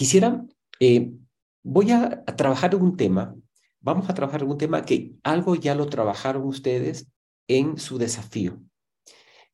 [0.00, 0.42] quisiera,
[0.80, 1.12] eh,
[1.62, 3.36] voy a, trabajar en un tema,
[3.80, 7.08] vamos a trabajar un tema que algo ya lo trabajaron ustedes
[7.46, 8.62] en su desafío.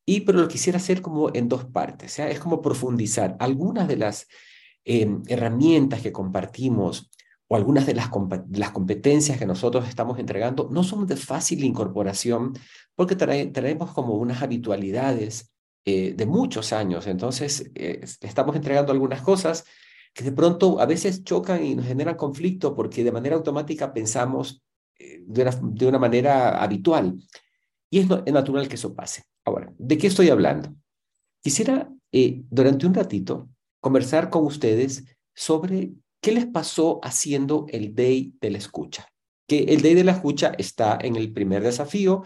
[0.06, 4.29] Y pero lo quisiera hacer como en dos partes, es como profundizar algunas de las
[4.85, 7.10] em, herramientas que compartimos
[7.49, 8.08] o algunas de las,
[8.71, 12.53] competencias que nosotros estamos entregando no son de fácil incorporación
[12.94, 15.53] porque traemos como unas habitualidades
[15.85, 17.09] eh, de muchos años.
[17.09, 19.65] Entonces, eh, estamos entregando algunas cosas
[20.16, 24.62] que de pronto a veces chocan y nos generan conflicto porque de manera automática pensamos
[24.98, 27.18] eh, de, una, de, una, manera habitual.
[27.91, 29.24] Y es, es, natural que eso pase.
[29.44, 30.74] Ahora, ¿de qué estoy hablando?
[31.42, 31.91] Quisiera
[32.48, 38.58] durante un ratito conversar con ustedes sobre qué les pasó haciendo el Day de la
[38.58, 39.06] Escucha.
[39.46, 42.22] Que el Day de la Escucha está en el primer desafío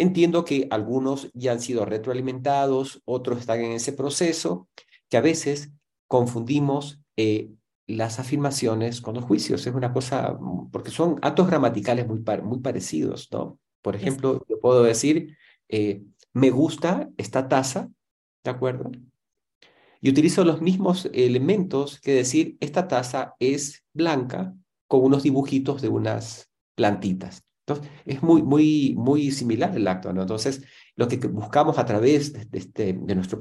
[0.00, 4.66] Entiendo que algunos ya han sido retroalimentados, otros están en ese proceso,
[5.10, 5.72] que a veces
[6.06, 7.50] confundimos eh,
[7.86, 9.66] las afirmaciones con los juicios.
[9.66, 10.38] Es una cosa,
[10.72, 13.58] porque son actos gramaticales muy, muy parecidos, ¿no?
[13.82, 15.36] Por ejemplo, yo puedo decir,
[15.68, 17.88] eh, me gusta esta taza,
[18.44, 18.90] ¿de acuerdo?
[20.00, 24.54] Y utilizo los mismos elementos que decir, esta taza es blanca
[24.86, 27.44] con unos dibujitos de unas plantitas
[28.04, 30.22] es muy, muy, muy similar el acto, ¿no?
[30.22, 30.62] Entonces,
[30.96, 33.38] lo que buscamos a través de, este, de nuestro,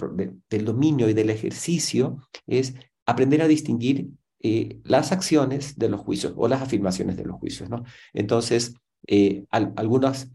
[0.50, 2.76] del dominio y del ejercicio es
[3.10, 4.10] aprender a distinguir
[4.42, 7.70] eh, las acciones de los juicios o las afirmaciones de los juicios.
[8.14, 8.76] Entonces,
[9.08, 10.32] eh, algunas,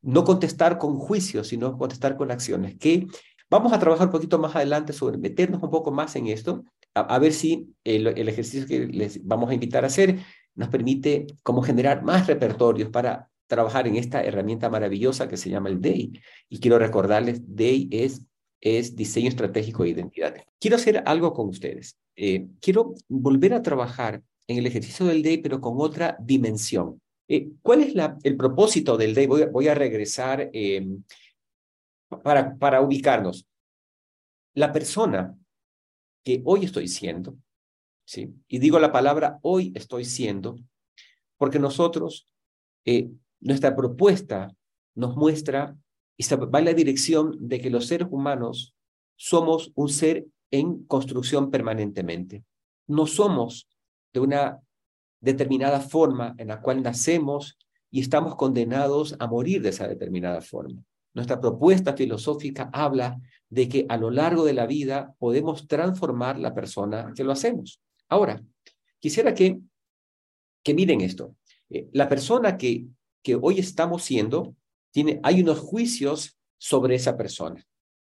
[0.00, 3.06] no contestar con juicios, sino contestar con acciones, que
[3.50, 6.64] vamos a trabajar un poquito más adelante sobre meternos un poco más en esto,
[6.94, 10.18] a, ver si el, ejercicio que les vamos a invitar a hacer
[10.54, 15.68] nos permite como generar más repertorios para trabajar en esta herramienta maravillosa que se llama
[15.68, 16.12] el DAY.
[16.48, 18.22] Y quiero recordarles, DAY es,
[18.62, 20.36] es diseño estratégico de identidad.
[20.60, 21.98] Quiero hacer algo con ustedes.
[22.14, 27.02] Eh, quiero volver a trabajar en el ejercicio del DAY, pero con otra dimensión.
[27.28, 29.26] Eh, ¿Cuál es la, el propósito del DAY?
[29.26, 31.02] Voy a, voy a regresar em,
[32.22, 33.48] para, para ubicarnos.
[34.54, 35.36] La persona
[36.22, 37.36] que hoy estoy siendo,
[38.04, 38.32] ¿sí?
[38.46, 40.56] y digo la palabra hoy estoy siendo,
[41.36, 42.28] porque nosotros
[42.84, 43.10] eh,
[43.40, 44.54] nuestra propuesta
[44.94, 45.76] nos muestra
[46.16, 48.74] y va en la dirección de que los seres humanos
[49.16, 52.44] somos un ser en construcción permanentemente.
[52.86, 53.68] No somos
[54.12, 54.60] de una
[55.20, 57.58] determinada forma en la cual nacemos
[57.90, 60.82] y estamos condenados a morir de esa determinada forma.
[61.14, 66.54] Nuestra propuesta filosófica habla de que a lo largo de la vida podemos transformar la
[66.54, 67.80] persona que lo hacemos.
[68.08, 68.42] Ahora,
[68.98, 69.60] quisiera que,
[70.62, 71.36] que miren esto.
[71.68, 72.86] Eh, la persona que
[73.22, 74.54] que hoy estamos siendo,
[74.92, 77.64] tiene, hay unos juicios sobre esa persona.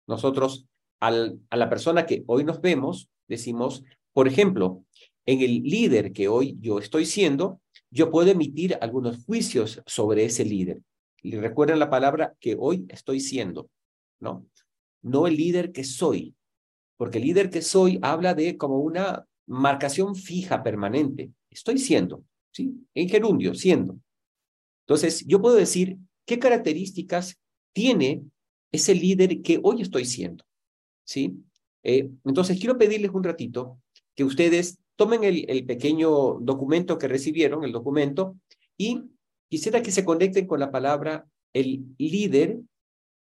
[0.08, 0.68] Nosotros,
[1.00, 4.86] al, a la persona que hoy nos vemos, decimos, por ejemplo,
[5.26, 7.60] en el líder que hoy yo estoy siendo,
[7.90, 10.82] yo puedo emitir algunos juicios sobre ese líder.
[11.22, 13.70] Y recuerden la palabra que hoy estoy siendo,
[14.20, 14.46] ¿no?
[15.02, 16.36] No el líder que soy,
[16.98, 21.32] porque el líder que soy habla de como una marcación fija, permanente.
[21.50, 22.74] Estoy siendo, ¿sí?
[22.94, 24.00] En gerundio, siendo.
[24.86, 27.40] Entonces, yo puedo decir qué características
[27.74, 28.24] tiene
[28.72, 30.44] ese líder que hoy estoy siendo.
[31.06, 31.38] ¿Sí?
[31.84, 33.80] Eh, entonces, quiero pedirles un ratito
[34.16, 38.38] que ustedes tomen el, el pequeño documento que recibieron, el documento,
[38.78, 39.04] y
[39.50, 42.60] quisiera que se conecten con la palabra el líder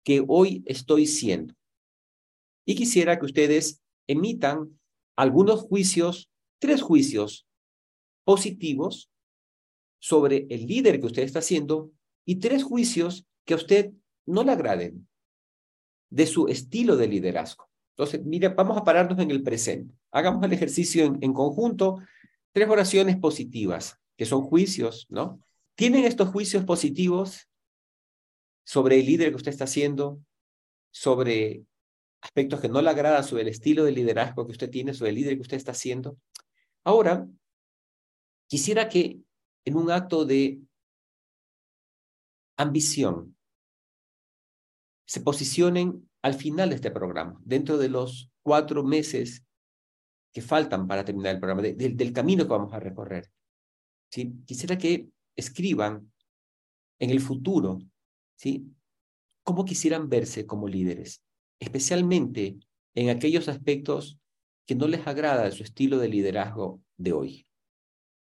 [0.03, 1.53] que hoy estoy siendo.
[2.66, 4.79] Y quisiera que ustedes emitan
[5.16, 6.29] algunos juicios,
[6.59, 7.47] tres juicios
[8.23, 9.09] positivos
[10.00, 11.91] sobre el líder que usted está haciendo
[12.25, 13.91] y tres juicios que a usted
[14.25, 15.07] no le agraden
[16.09, 17.69] de su estilo de liderazgo.
[17.91, 19.93] Entonces, mire, vamos a pararnos en el presente.
[20.11, 21.99] Hagamos el ejercicio en, en conjunto.
[22.51, 25.39] Tres oraciones positivas, que son juicios, ¿no?
[25.75, 27.47] ¿Tienen estos juicios positivos
[28.65, 30.21] sobre el líder que usted está haciendo,
[30.91, 31.63] sobre
[32.21, 35.15] aspectos que no le agradan, sobre el estilo de liderazgo que usted tiene, sobre el
[35.15, 36.17] líder que usted está haciendo?
[36.83, 37.27] Ahora,
[38.47, 39.19] quisiera que
[39.66, 40.59] en un acto de
[42.57, 43.35] ambición,
[45.05, 49.46] se posicionen al final de este programa, dentro de los cuatro meses
[50.34, 53.31] que faltan para terminar el programa, del camino que vamos a recorrer.
[54.09, 54.34] ¿sí?
[54.46, 56.11] Quisiera que escriban
[56.99, 57.79] en el futuro,
[58.35, 58.72] ¿sí?
[59.43, 61.23] cómo quisieran verse como líderes,
[61.59, 62.57] especialmente
[62.96, 64.19] en aquellos aspectos
[64.66, 67.47] que no les agrada de su estilo de liderazgo de hoy.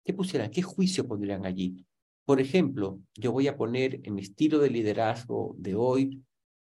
[0.05, 0.51] ¿Qué pusieran?
[0.51, 1.87] ¿Qué juicio pondrían allí?
[2.25, 6.25] Por ejemplo, yo voy a poner en mi estilo de liderazgo de hoy,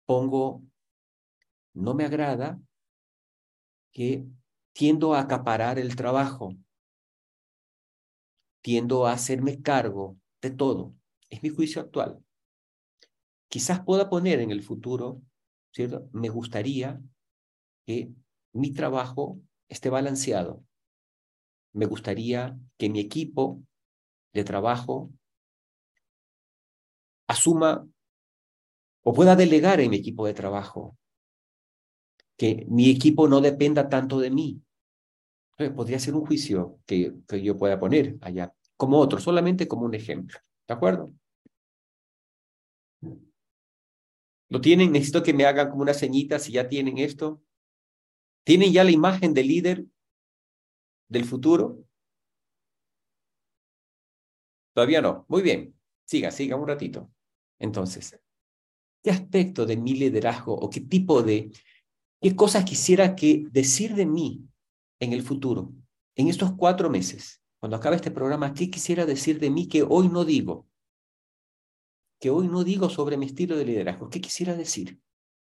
[0.05, 0.63] pongo,
[1.73, 2.59] no me agrada
[3.91, 4.25] que
[4.73, 6.55] tiendo a acaparar el trabajo.
[8.61, 10.95] tiendo a hacerme cargo de todo.
[11.29, 12.23] Es mi juicio actual.
[13.49, 15.21] Quizás pueda poner en el futuro,
[15.71, 16.07] ¿cierto?
[16.13, 17.01] Me gustaría
[17.85, 18.11] que
[18.53, 20.63] mi trabajo esté balanceado.
[21.73, 23.61] Me gustaría que mi equipo
[24.33, 25.11] de trabajo
[27.31, 27.87] asuma
[29.03, 30.97] o pueda delegar en mi equipo de trabajo.
[32.37, 34.61] Que mi equipo no dependa tanto de mí.
[35.75, 39.93] podría ser un juicio que, que yo pueda poner allá, como otro, solamente como un
[39.93, 40.39] ejemplo.
[40.67, 41.13] ¿De acuerdo?
[44.49, 44.91] ¿Lo tienen?
[44.91, 47.41] Necesito que me hagan como una ceñita si ya tienen esto.
[48.43, 49.85] ¿Tienen ya la imagen del líder
[51.07, 51.85] del futuro?
[54.73, 55.25] Todavía no.
[55.29, 55.75] Muy bien.
[56.05, 57.09] Siga, siga un ratito.
[57.61, 58.19] Entonces,
[59.03, 61.51] ¿qué aspecto de mi liderazgo o qué tipo de,
[62.19, 64.43] qué cosas quisiera que decir de mí
[64.99, 65.71] en el futuro,
[66.15, 70.09] en estos cuatro meses, cuando acabe este programa, qué quisiera decir de mí que hoy
[70.09, 70.67] no digo?
[72.19, 74.09] Que hoy no digo sobre mi estilo de liderazgo.
[74.09, 74.99] ¿Qué quisiera decir?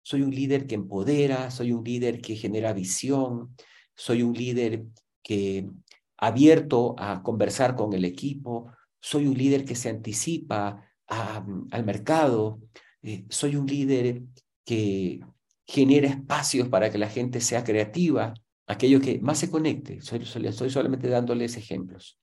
[0.02, 3.56] Soy un líder que empodera, soy un líder que genera visión,
[3.96, 4.84] soy un líder
[5.22, 5.70] que
[6.18, 8.70] abierto a conversar con el equipo,
[9.00, 12.60] soy un líder que se anticipa al mercado,
[13.02, 14.22] eh, soy un líder
[14.64, 15.20] que
[15.66, 18.34] genera espacios para que la gente sea creativa,
[18.66, 20.00] aquello que más se conecte.
[20.00, 22.18] Soy, estoy solamente dándoles ejemplos.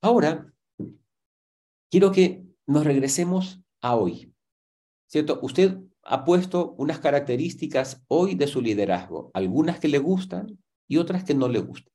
[0.00, 0.52] Ahora,
[1.90, 4.32] quiero que nos regresemos a hoy.
[5.08, 5.38] ¿Cierto?
[5.42, 10.58] Usted ha puesto unas características hoy de su liderazgo, algunas que le gustan
[10.88, 11.92] y otras que no le gustan.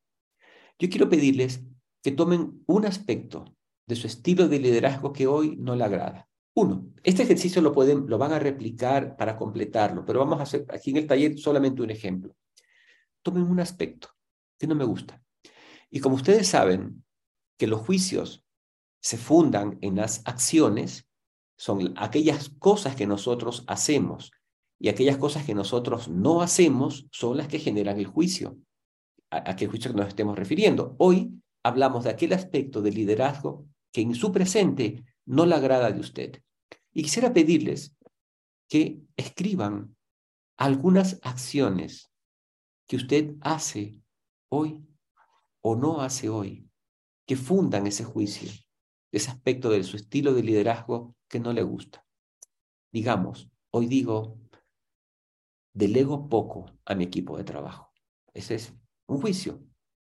[0.79, 1.63] Yo quiero pedirles
[2.01, 3.45] que tomen un aspecto
[3.87, 6.29] de su estilo de liderazgo que hoy no le agrada.
[6.53, 10.65] Uno, este ejercicio lo, pueden, lo van a replicar para completarlo, pero vamos a hacer
[10.69, 12.35] aquí en el taller solamente un ejemplo.
[13.21, 14.09] Tomen un aspecto
[14.57, 15.21] que no me gusta.
[15.89, 17.03] Y como ustedes saben
[17.57, 18.45] que los juicios
[19.01, 21.07] se fundan en las acciones,
[21.57, 24.31] son aquellas cosas que nosotros hacemos
[24.79, 28.57] y aquellas cosas que nosotros no hacemos son las que generan el juicio,
[29.29, 30.95] a, a qué juicio nos estemos refiriendo.
[30.97, 35.99] Hoy hablamos de aquel aspecto de liderazgo que en su presente no le agrada de
[35.99, 36.43] usted.
[36.93, 37.95] Y quisiera pedirles
[38.67, 39.95] que escriban
[40.57, 42.11] algunas acciones
[42.87, 44.01] que usted hace
[44.49, 44.85] hoy
[45.61, 46.69] o no hace hoy,
[47.25, 48.49] que fundan ese juicio,
[49.11, 52.05] ese aspecto de su estilo de liderazgo que no le gusta.
[52.91, 54.37] Digamos, hoy digo,
[55.73, 57.91] delego poco a mi equipo de trabajo.
[58.33, 58.73] Ese es
[59.07, 59.63] un juicio,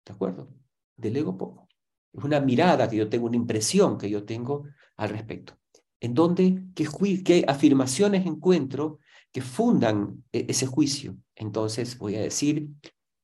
[0.05, 0.62] ¿de acuerdo?
[1.03, 1.69] Delego poco.
[2.13, 4.65] Es una mirada que yo tengo, una impresión que yo tengo
[4.97, 5.59] al respecto.
[6.01, 6.89] En donde, qué,
[7.23, 8.99] qué afirmaciones encuentro
[9.31, 11.17] que fundan e, ese juicio.
[11.35, 12.69] Entonces voy a decir,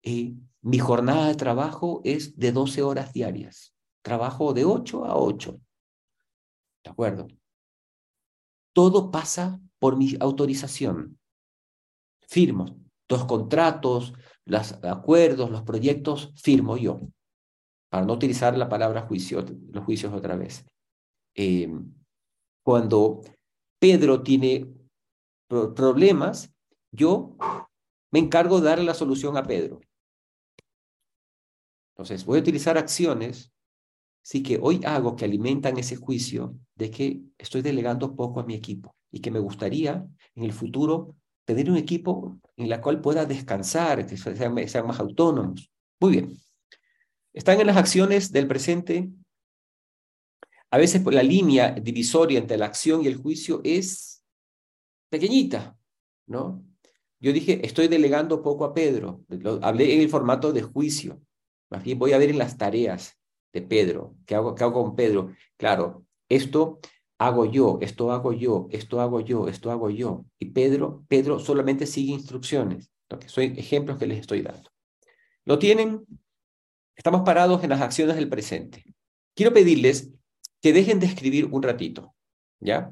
[0.03, 3.75] eh, mi jornada de trabajo es de 12 horas diarias.
[4.03, 5.61] Trabajo de 8 a 8.
[6.85, 7.29] ¿De acuerdo?
[8.73, 11.19] Todo pasa por mi autorización.
[12.21, 12.79] Firmo
[13.09, 14.13] los contratos,
[14.45, 17.01] los acuerdos, los proyectos, firmo yo
[17.89, 20.67] para no utilizar la palabra juicio, los juicios otra vez.
[21.35, 21.71] Eh,
[22.63, 23.23] cuando
[23.79, 24.67] Pedro tiene
[25.49, 26.53] problemas,
[26.93, 27.37] yo
[28.11, 29.81] me encargo de darle la solución a Pedro.
[31.95, 33.53] Entonces, voy a utilizar acciones,
[34.23, 38.55] sí que hoy hago que alimentan ese juicio de que estoy delegando poco a mi
[38.55, 43.25] equipo y que me gustaría en el futuro tener un equipo en el cual pueda
[43.25, 45.71] descansar, que sean más autónomos.
[45.99, 46.48] Muy bien.
[47.33, 49.11] Están en las acciones del presente.
[50.71, 54.23] A veces la línea divisoria entre la acción y el juicio es
[55.11, 55.79] pequeñita,
[56.27, 56.65] ¿no?
[57.21, 59.25] Yo dije, estoy delegando poco a Pedro.
[59.63, 61.21] hablé en el formato de juicio.
[61.71, 63.19] Más voy a ver en las tareas
[63.53, 64.15] de Pedro.
[64.25, 65.35] ¿Qué hago, qué hago con Pedro?
[65.57, 66.79] Claro, esto
[67.19, 70.25] hago yo, esto hago yo, esto hago yo, esto hago yo.
[70.39, 72.91] Y Pedro, Pedro solamente sigue instrucciones.
[73.09, 74.71] que son ejemplos que les estoy dando.
[75.45, 76.05] ¿Lo tienen?
[76.99, 78.85] Estamos parados en las acciones del presente.
[79.37, 80.11] Quiero pedirles
[80.61, 82.13] que dejen de escribir un ratito,
[82.59, 82.91] ¿ya?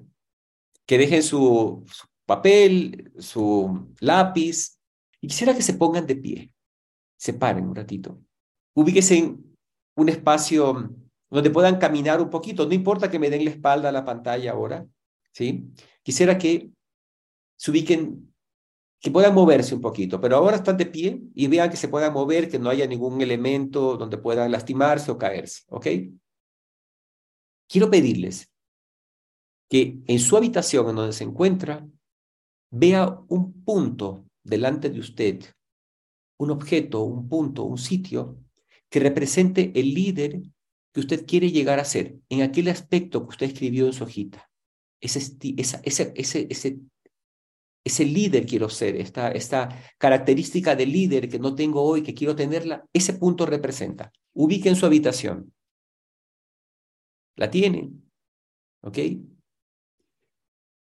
[0.86, 1.84] Que dejen su,
[2.25, 4.78] papel, su lápiz,
[5.20, 6.52] y quisiera que se pongan de pie,
[7.18, 8.20] se paren un ratito.
[8.75, 9.56] Ubíquense en
[9.96, 10.94] un espacio
[11.28, 14.52] donde puedan caminar un poquito, no importa que me den la espalda a la pantalla
[14.52, 14.86] ahora,
[15.32, 15.68] ¿sí?
[16.04, 16.70] Quisiera que
[17.56, 18.32] se ubiquen
[19.00, 22.12] que puedan moverse un poquito, pero ahora están de pie y vean que se puedan
[22.12, 25.86] mover, que no haya ningún elemento donde puedan lastimarse o caerse, ¿ok?
[27.68, 28.50] Quiero pedirles
[29.68, 31.86] que en su habitación en donde se encuentra,
[32.70, 35.44] vea un punto delante de usted,
[36.38, 38.38] un objeto, un punto, un sitio,
[38.88, 40.42] que represente el líder
[40.92, 44.50] que usted quiere llegar a ser en aquel aspecto que usted escribió en su hojita.
[45.00, 45.18] Ese,
[45.58, 45.80] ese,
[46.14, 46.78] ese, ese,
[47.87, 52.35] ese líder quiero ser, esta, esta característica de líder que no tengo hoy, que quiero
[52.35, 54.11] tenerla, ese punto representa.
[54.35, 55.55] Ubique en su habitación.
[57.37, 57.93] ¿La tiene?
[58.83, 58.99] ¿Ok?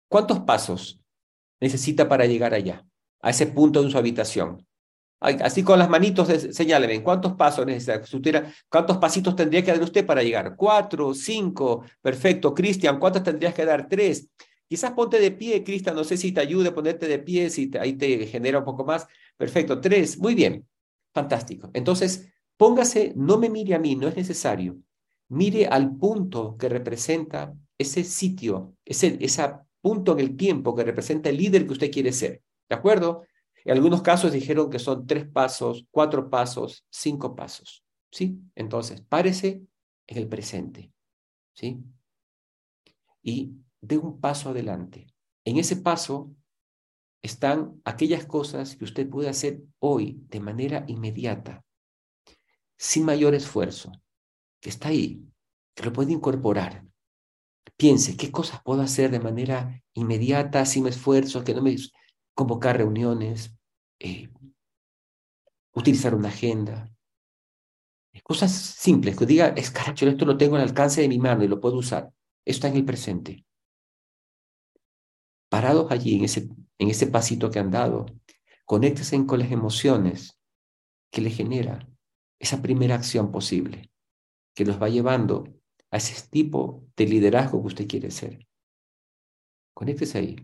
[0.07, 1.01] ¿Cuántos pasos
[1.59, 2.85] necesita para llegar allá,
[3.21, 4.65] a ese punto en su habitación?
[5.19, 8.01] Así con las manitos, señáleme, ¿cuántos pasos necesita?
[8.69, 10.55] ¿Cuántos pasitos tendría que dar usted para llegar?
[10.55, 12.53] Cuatro, cinco, perfecto.
[12.53, 13.89] Cristian, ¿cuántos tendrías que dar?
[13.89, 14.29] Tres.
[14.67, 17.69] Quizás ponte de pie, Cristian, no sé si te ayude a ponerte de pie, si
[17.79, 19.07] ahí te genera un poco más.
[19.37, 20.67] Perfecto, tres, muy bien,
[21.13, 21.69] fantástico.
[21.73, 24.77] Entonces, póngase, no me mire a mí, no es necesario.
[25.29, 29.43] Mire al punto que representa ese sitio, ese, ese
[29.81, 32.41] punto en el tiempo que representa el líder que usted quiere ser.
[32.69, 33.23] ¿De acuerdo?
[33.65, 37.83] En algunos casos dijeron que son tres pasos, cuatro pasos, cinco pasos.
[38.11, 38.39] ¿Sí?
[38.55, 39.61] Entonces, párese
[40.07, 40.91] en el presente.
[41.53, 41.79] ¿Sí?
[43.23, 43.53] Y
[43.83, 45.07] dé un paso adelante.
[45.45, 46.33] En ese paso
[47.21, 51.63] están aquellas cosas que usted puede hacer hoy de manera inmediata,
[52.77, 53.91] sin mayor esfuerzo,
[54.59, 55.23] que está ahí,
[55.75, 56.85] que lo puede incorporar.
[57.77, 61.75] Piense, ¿qué cosas puedo hacer de manera inmediata, sin esfuerzo, que no me
[62.33, 63.55] convocar reuniones,
[63.99, 64.29] eh,
[65.73, 66.89] utilizar una agenda.
[68.23, 71.47] Cosas simples, que diga, es caracho, esto lo tengo al alcance de mi mano y
[71.47, 72.11] lo puedo usar.
[72.45, 73.45] Esto está en el presente.
[75.53, 78.07] Parados allí en ese, en ese pasito que han dado,
[78.65, 80.41] conéctese con las emociones
[81.11, 81.87] que le genera
[82.39, 83.91] esa primera acción posible,
[84.55, 85.43] que los va llevando
[85.91, 88.47] a ese tipo de liderazgo que usted quiere ser.
[89.75, 90.35] Conéctese ahí.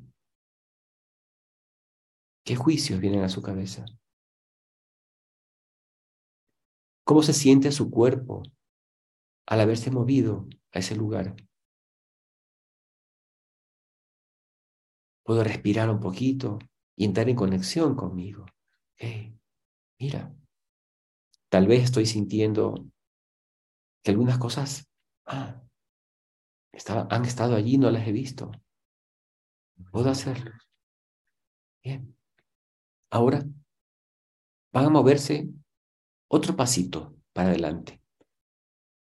[2.46, 3.86] ¿Qué juicios vienen a su cabeza?
[7.04, 8.44] ¿Cómo se siente su cuerpo
[9.48, 11.36] al haberse movido a ese lugar?
[15.30, 16.58] Puedo respirar un poquito
[16.96, 18.48] y entrar en conexión conmigo.
[20.00, 20.36] mira,
[21.50, 22.74] tal vez estoy sintiendo
[24.04, 24.90] que algunas cosas
[25.28, 25.62] ah,
[27.12, 28.50] han estado allí, no las he visto.
[29.92, 30.52] Puedo hacerlo.
[31.84, 32.18] Bien.
[33.12, 33.46] Ahora
[34.74, 35.48] van a moverse
[36.28, 38.02] otro pasito para adelante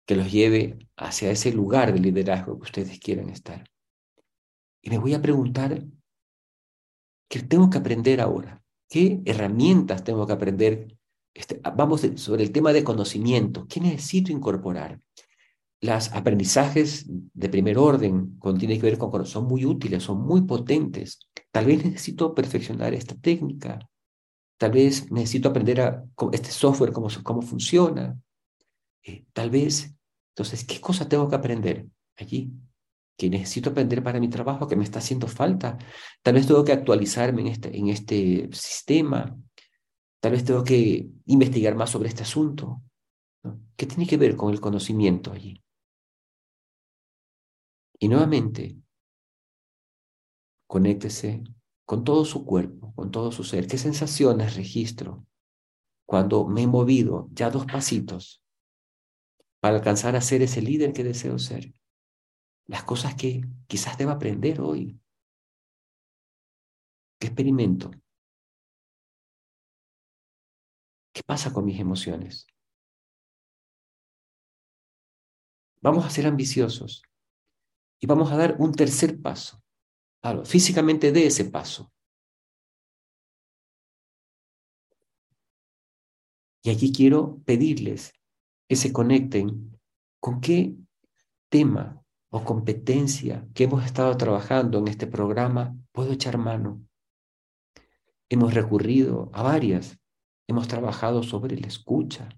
[0.04, 3.70] que los lleve hacia ese lugar de liderazgo que ustedes quieran estar.
[4.82, 5.87] Y me voy a preguntar,
[7.28, 8.62] ¿qué tengo que aprender ahora?
[8.88, 10.97] ¿Qué herramientas tengo que aprender?
[11.35, 13.66] Este, vamos sobre el tema de conocimiento.
[13.68, 15.00] ¿Qué necesito incorporar?
[15.80, 20.42] Los aprendizajes de primer orden, cuando tiene que ver con son muy útiles, son muy
[20.42, 21.20] potentes.
[21.52, 23.78] Tal vez necesito perfeccionar esta técnica.
[24.56, 28.18] Tal vez necesito aprender a este software, cómo, cómo funciona.
[29.04, 29.94] Eh, tal vez,
[30.35, 32.50] entonces, ¿qué cosa tengo que aprender allí?
[33.18, 35.76] Que necesito aprender para mi trabajo, que me está haciendo falta.
[36.22, 39.37] Tal vez tengo que actualizarme en este, en este sistema.
[40.20, 42.80] Tal vez tengo que investigar más sobre este asunto.
[43.76, 45.60] ¿Qué tiene que ver con el conocimiento allí?
[47.98, 48.76] Y nuevamente,
[50.68, 51.42] conéctese
[51.84, 53.66] con todo su cuerpo, con todo su ser.
[53.66, 55.26] ¿Qué sensaciones registro
[56.06, 58.44] cuando me he movido ya dos pasitos
[59.58, 61.72] para alcanzar a ser ese líder que deseo ser?
[62.68, 65.00] Las cosas que quizás deba aprender hoy.
[67.18, 67.90] ¿Qué experimento?
[71.12, 72.46] ¿Qué pasa con mis emociones?
[75.80, 77.02] Vamos a ser ambiciosos
[77.98, 79.60] y vamos a dar un tercer paso
[80.44, 81.92] físicamente dé ese paso.
[86.62, 88.12] Y aquí quiero pedirles
[88.68, 89.78] que se conecten
[90.20, 90.75] con qué
[91.48, 96.82] tema o competencia que hemos estado trabajando en este programa puedo echar mano.
[98.28, 99.99] Hemos recurrido a varias.
[100.47, 102.28] Hemos trabajado sobre la escucha,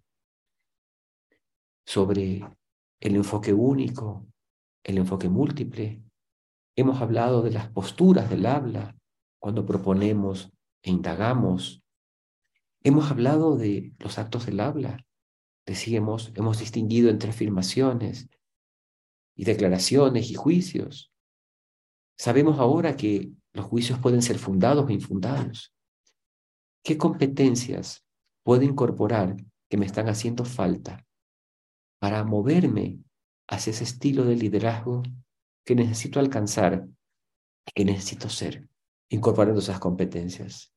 [1.87, 2.45] sobre
[3.01, 4.27] el enfoque único,
[4.83, 6.03] el enfoque múltiple,
[6.77, 8.97] Hemos hablado de las posturas del habla
[9.39, 10.51] cuando proponemos
[10.83, 11.83] e indagamos.
[12.83, 15.05] Hemos hablado de los actos del habla.
[15.67, 18.31] Decíamos, hemos distinguido entre afirmaciones
[19.41, 21.11] y declaraciones y juicios.
[22.19, 25.75] Sabemos ahora que los juicios pueden ser fundados o infundados.
[26.85, 28.05] ¿Qué competencias
[28.45, 29.39] puedo incorporar
[29.71, 31.07] que me están haciendo falta
[32.03, 32.99] para moverme
[33.49, 35.05] hacia ese estilo de liderazgo
[35.65, 36.87] que necesito alcanzar,
[37.75, 38.69] que necesito ser,
[39.09, 40.71] incorporando esas competencias.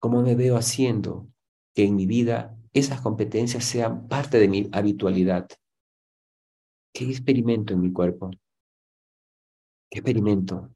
[0.00, 1.28] ¿Cómo me veo haciendo
[1.74, 5.46] que en mi vida esas competencias sean parte de mi habitualidad.
[6.98, 8.28] ¿Qué experimento en mi cuerpo?
[9.88, 10.68] ¿Qué experimento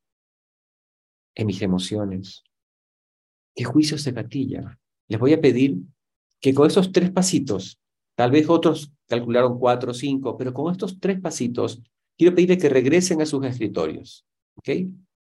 [1.34, 2.44] en mis emociones?
[3.56, 4.78] ¿Qué juicio se gatilla?
[5.08, 5.78] Les voy a pedir
[6.40, 7.80] que con esos tres pasitos,
[8.14, 11.82] tal vez otros calcularon cuatro o cinco, pero con estos tres pasitos,
[12.16, 14.24] quiero pedirles que regresen a sus escritorios.
[14.54, 14.68] ¿ok?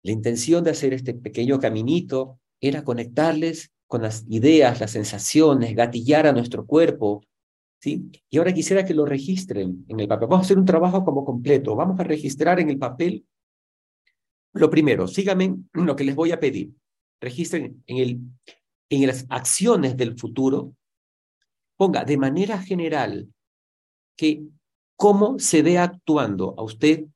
[0.02, 6.26] La intención de hacer este pequeño caminito era conectarles con las ideas, las sensaciones, gatillar
[6.26, 7.24] a nuestro cuerpo,
[7.80, 8.10] ¿sí?
[8.28, 10.28] Y ahora quisiera que lo registren en el papel.
[10.28, 11.74] Vamos a hacer un trabajo como completo.
[11.74, 13.26] Vamos a registrar en el papel
[14.52, 15.06] lo primero.
[15.06, 16.72] Síganme lo que les voy a pedir.
[17.20, 18.20] Registren en, el,
[18.88, 20.74] en las acciones del futuro.
[21.76, 23.28] Ponga de manera general
[24.16, 24.42] que
[24.96, 27.06] cómo se ve actuando a usted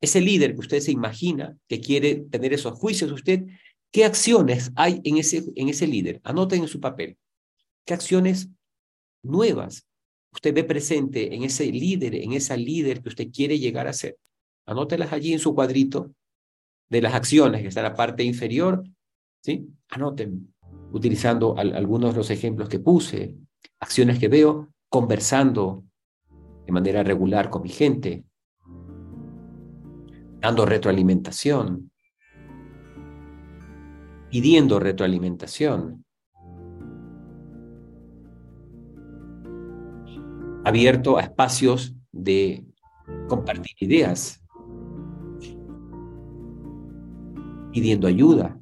[0.00, 3.46] ese líder que usted se imagina que quiere tener esos juicios, usted
[3.94, 6.20] ¿Qué acciones hay en ese, en ese líder?
[6.24, 7.16] Anoten en su papel.
[7.86, 8.48] ¿Qué acciones
[9.24, 9.86] nuevas
[10.32, 14.18] usted ve presente en ese líder, en esa líder que usted quiere llegar a ser?
[14.66, 16.12] Anótelas allí en su cuadrito
[16.88, 18.84] de las acciones que está en la parte inferior.
[19.42, 19.68] ¿sí?
[19.88, 20.52] Anoten,
[20.92, 23.36] utilizando algunos de los ejemplos que puse,
[23.80, 25.84] acciones que veo, conversando
[26.66, 28.24] de manera regular con mi gente,
[30.40, 31.90] dando retroalimentación,
[34.30, 36.03] pidiendo retroalimentación.
[40.64, 42.64] Abierto a espacios de
[43.28, 44.40] compartir ideas,
[47.72, 48.58] pidiendo ayuda.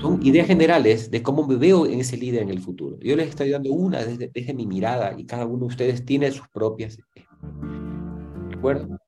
[0.00, 2.98] Son ideas generales de cómo me veo en ese líder en el futuro.
[3.00, 6.30] Yo les estoy dando una desde, desde mi mirada y cada uno de ustedes tiene
[6.32, 6.96] sus propias.
[6.96, 8.98] ¿De acuerdo?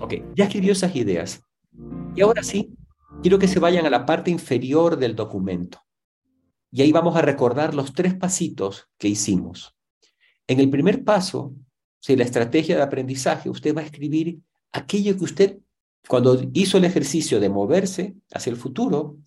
[0.00, 1.42] Ok, ya escribió esas ideas.
[2.14, 2.76] Y ahora sí,
[3.22, 5.78] quiero que se vayan a la parte inferior del documento.
[6.72, 9.76] Y ahí vamos a recordar los tres pasitos que hicimos.
[10.46, 11.54] En el primer paso,
[12.00, 14.40] si la estrategia de aprendizaje, usted va a escribir
[14.72, 15.58] aquello que usted,
[16.08, 19.18] cuando hizo el ejercicio de moverse hacia el futuro,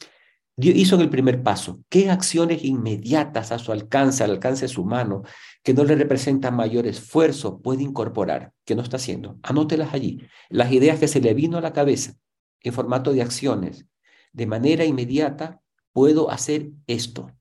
[0.57, 1.79] hizo en el primer paso.
[1.87, 5.21] ¿Qué acciones inmediatas a su alcance, al alcance de su mano,
[5.63, 8.53] que no le representan mayor esfuerzo, puede incorporar?
[8.65, 9.37] ¿Qué no está haciendo?
[9.43, 10.21] Anótelas allí.
[10.49, 12.15] Las ideas que se le vino a la cabeza
[12.61, 13.85] en formato de acciones.
[14.33, 15.61] De manera inmediata
[15.95, 17.31] puedo hacer esto.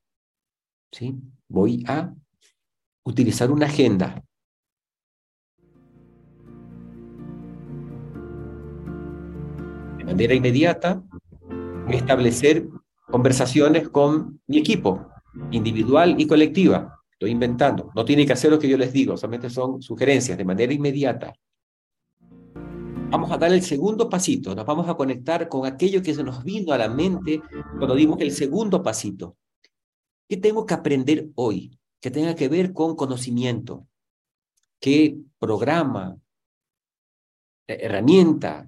[0.93, 1.17] ¿Sí?
[1.49, 2.15] Voy a
[3.05, 4.23] utilizar una agenda.
[9.99, 11.03] De manera inmediata,
[11.91, 12.69] establecer
[13.11, 15.09] conversaciones con mi equipo,
[15.51, 17.01] individual y colectiva.
[17.11, 17.91] Estoy inventando.
[17.97, 21.35] No tiene que hacer lo que yo les digo, solamente son sugerencias de manera inmediata.
[23.15, 26.43] Vamos a dar el segundo pasito, nos vamos a conectar con aquello que se nos
[26.43, 27.41] vino a la mente
[27.79, 29.37] cuando dimos el segundo pasito.
[30.29, 31.79] ¿Qué tengo que aprender hoy?
[32.01, 33.87] Que tenga que ver con conocimiento.
[34.81, 36.19] ¿Qué programa,
[37.69, 38.67] herramienta,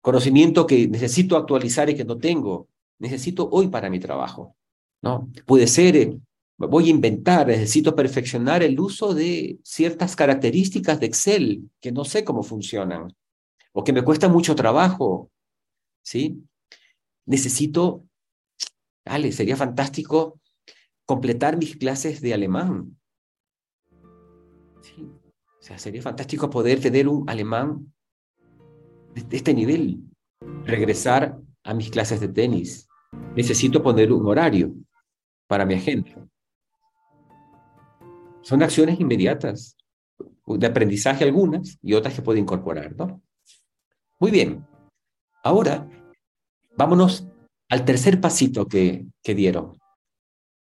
[0.00, 2.68] conocimiento que necesito actualizar y que no tengo,
[3.00, 4.54] necesito hoy para mi trabajo?
[5.02, 5.28] ¿no?
[5.44, 6.20] Puede ser eh,
[6.68, 12.24] voy a inventar, necesito perfeccionar el uso de ciertas características de Excel que no sé
[12.24, 13.14] cómo funcionan
[13.72, 15.30] o que me cuesta mucho trabajo,
[16.02, 16.42] ¿sí?
[17.24, 18.04] Necesito,
[19.04, 20.40] dale, sería fantástico
[21.06, 22.98] completar mis clases de alemán.
[24.82, 25.02] ¿Sí?
[25.02, 27.92] O sea, sería fantástico poder tener un alemán
[29.14, 30.00] de este nivel,
[30.64, 32.88] regresar a mis clases de tenis.
[33.36, 34.74] Necesito poner un horario
[35.46, 36.26] para mi agenda.
[38.42, 39.76] Son acciones inmediatas,
[40.46, 43.22] de aprendizaje algunas y otras que puede incorporar, ¿no?
[44.18, 44.66] Muy bien.
[45.42, 45.88] Ahora,
[46.76, 47.26] vámonos
[47.68, 49.78] al tercer pasito que, que dieron.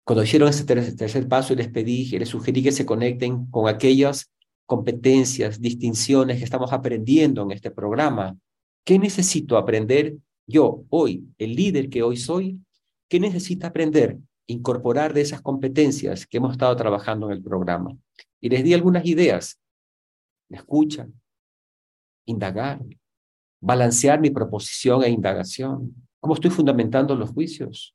[0.04, 4.30] Cuando hicieron ese tercer, paso, les pedí, les sugerí que se conecten con aquellas
[4.66, 8.36] competencias, distinciones que estamos aprendiendo en este programa.
[8.84, 12.60] ¿Qué necesito aprender yo hoy, el líder que hoy soy?
[13.08, 14.18] ¿Qué necesita aprender
[14.50, 17.96] incorporar de esas competencias que hemos estado trabajando en el programa.
[18.40, 19.60] Y les di algunas ideas.
[20.48, 21.08] Escucha,
[22.26, 22.80] indagar,
[23.60, 25.94] balancear mi proposición e indagación.
[26.20, 27.94] ¿Cómo estoy fundamentando los juicios?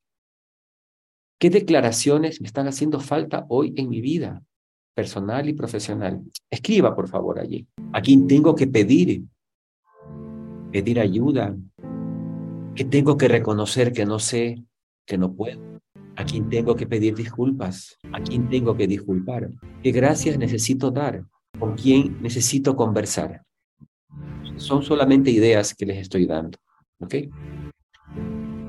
[1.40, 4.42] ¿Qué declaraciones me están haciendo falta hoy en mi vida
[4.96, 6.22] personal y profesional?
[6.50, 7.68] Escriba, por favor, allí.
[7.92, 9.24] ¿A quién tengo que pedir?
[10.72, 11.56] Pedir ayuda.
[12.76, 14.64] ¿Qué tengo que reconocer que no sé,
[15.06, 15.76] que no puedo?
[16.18, 17.98] ¿A quién tengo que pedir disculpas?
[18.14, 19.50] ¿A quién tengo que disculpar?
[19.84, 21.26] ¿Qué gracias necesito dar?
[21.60, 23.44] ¿Con quién necesito conversar?
[24.56, 26.58] Son solamente ideas que les estoy dando.
[27.00, 27.16] ¿Ok?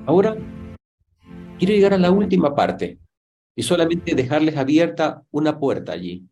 [0.06, 0.36] Ahora,
[1.58, 2.98] quiero llegar a la última parte.
[3.58, 6.28] y solamente dejarles abierta una puerta allí.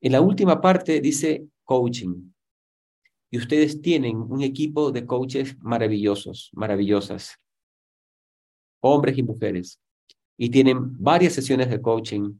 [0.00, 2.30] En la última parte dice coaching.
[3.30, 7.36] Y ustedes tienen un equipo de coaches maravillosos, maravillosas,
[8.80, 9.80] hombres y mujeres.
[10.36, 12.34] Y tienen varias sesiones de coaching,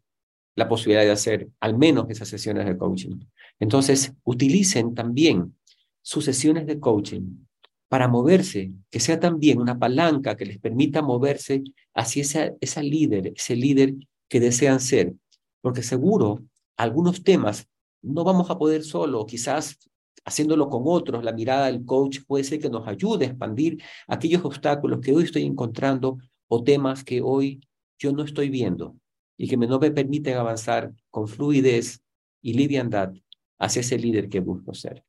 [0.55, 3.18] la posibilidad de hacer al menos esas sesiones de coaching.
[3.61, 5.57] Entonces, utilicen también
[6.02, 7.44] sus sesiones de coaching
[7.88, 11.62] para moverse, que sea también una palanca que les permita moverse
[11.94, 13.94] hacia esa, esa líder, ese líder
[14.28, 15.14] que desean ser.
[15.61, 16.42] Porque seguro,
[16.76, 17.68] algunos temas
[18.00, 19.78] no vamos a poder solo, quizás
[20.24, 24.44] haciéndolo con otros, la mirada del coach puede ser que nos ayude a expandir aquellos
[24.44, 27.61] obstáculos que hoy estoy encontrando o temas que hoy
[28.02, 28.96] yo no estoy viendo
[29.36, 32.02] y que no me permiten avanzar con fluidez
[32.42, 33.12] y liviandad
[33.60, 35.04] hacia ese líder que busco ser.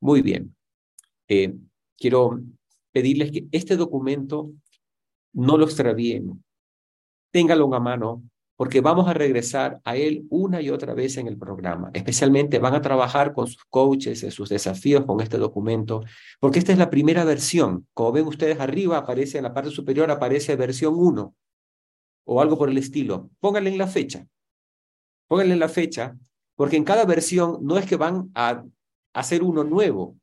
[0.00, 0.56] Muy bien.
[1.28, 1.54] Eh,
[1.96, 2.40] quiero
[2.90, 4.52] pedirles que este documento
[5.32, 6.44] no lo extravíen.
[7.30, 8.24] Téngalo a mano
[8.56, 11.90] porque vamos a regresar a él una y otra vez en el programa.
[11.94, 16.02] Especialmente van a trabajar con sus coaches, en sus desafíos con este documento,
[16.40, 17.86] porque esta es la primera versión.
[17.94, 21.34] Como ven ustedes arriba, aparece en la parte superior, aparece versión 1
[22.24, 23.30] o algo por el estilo.
[23.40, 24.26] Pónganle en la fecha.
[25.28, 26.16] Pónganle en la fecha,
[26.54, 28.64] porque en cada versión no es que van a
[29.12, 30.18] hacer uno nuevo.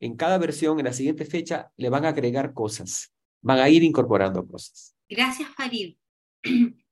[0.00, 3.12] En cada versión, en la siguiente fecha, le van a agregar cosas.
[3.40, 4.94] Van a ir incorporando cosas.
[5.08, 5.96] Gracias, Farid.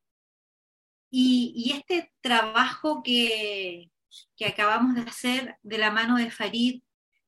[1.12, 3.90] Y, este trabajo que,
[4.36, 6.82] que acabamos de hacer de la mano de Farid,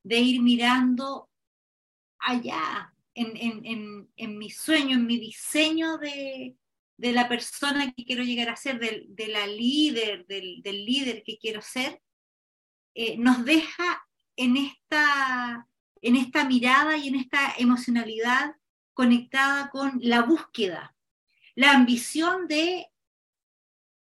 [0.04, 1.28] de ir mirando
[2.20, 6.56] allá, en, en, en, mi sueño, en mi diseño de,
[6.96, 11.62] de, la persona que quiero llegar a ser, de, la líder, del, líder que quiero
[11.62, 12.00] ser,
[12.94, 15.68] eh, nos deja en esta,
[16.00, 18.56] en esta mirada y en esta emocionalidad
[18.94, 20.94] conectada con la búsqueda,
[21.54, 22.88] la ambición de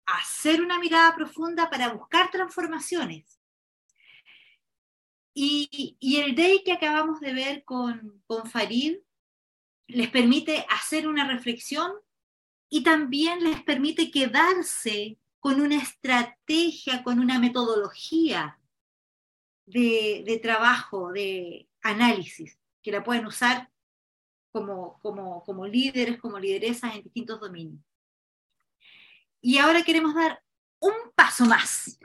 [0.07, 3.39] hacer una mirada profunda para buscar transformaciones.
[5.35, 8.97] Y, el day que acabamos de ver con, con Farid
[9.87, 11.93] les permite hacer una reflexión
[12.69, 18.59] y también les permite quedarse con una estrategia, con una metodología
[19.67, 23.71] de, de, trabajo, de análisis, que la pueden usar
[24.51, 27.81] como, como, como líderes, como lideresas en distintos dominios.
[29.41, 30.43] Y ahora queremos dar
[30.81, 31.99] un paso más.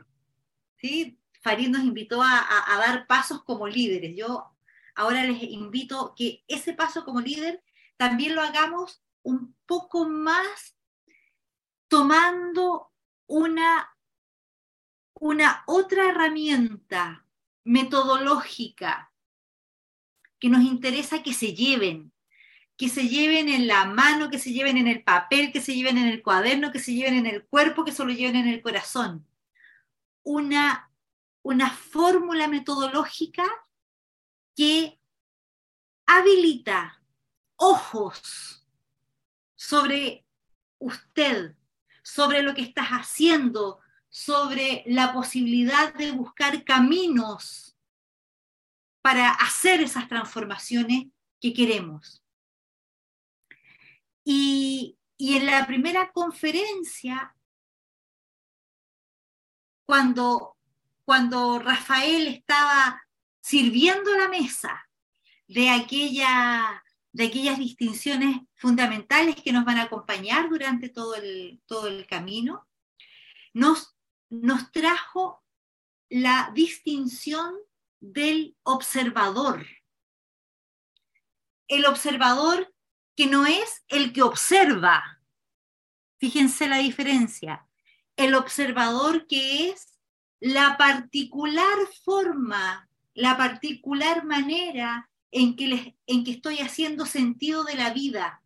[0.77, 1.17] ¿sí?
[1.41, 2.45] Farid nos invitó a,
[2.79, 4.15] dar pasos como líderes.
[4.15, 4.55] Yo
[4.95, 7.61] ahora les invito que ese paso como líder
[7.97, 10.75] también lo hagamos un poco más
[11.87, 12.91] tomando
[13.27, 13.95] una,
[15.13, 17.25] una otra herramienta
[17.63, 19.11] metodológica
[20.39, 22.11] que nos interesa que se lleven,
[22.75, 25.97] que se lleven en la mano, que se lleven en el papel, que se lleven
[25.97, 28.61] en el cuaderno, que se lleven en el cuerpo, que se lo lleven en el
[28.61, 29.25] corazón.
[30.23, 30.91] Una,
[31.43, 33.45] una fórmula metodológica
[34.55, 34.99] que
[36.05, 37.01] habilita
[37.55, 38.62] ojos
[39.63, 40.25] sobre
[40.77, 41.55] usted,
[42.03, 47.77] sobre lo que estás haciendo, sobre la posibilidad de buscar caminos
[49.01, 51.05] para hacer esas transformaciones
[51.39, 52.21] que queremos.
[54.25, 57.33] Y, en la primera conferencia,
[59.85, 60.57] cuando,
[61.05, 63.01] cuando Rafael estaba
[63.39, 64.89] sirviendo la mesa
[65.47, 66.82] de, aquella,
[67.13, 72.67] de aquellas distinciones fundamentales que nos van a acompañar durante todo el, todo el camino,
[73.53, 73.95] nos,
[74.29, 75.43] nos trajo
[76.09, 77.55] la distinción
[77.99, 79.65] del observador.
[81.67, 82.73] El observador
[83.15, 85.21] que no es el que observa.
[86.17, 87.67] Fíjense la diferencia.
[88.17, 89.99] El observador que es
[90.39, 97.91] la particular forma, la particular manera en que, en que estoy haciendo sentido de la
[97.91, 98.43] vida.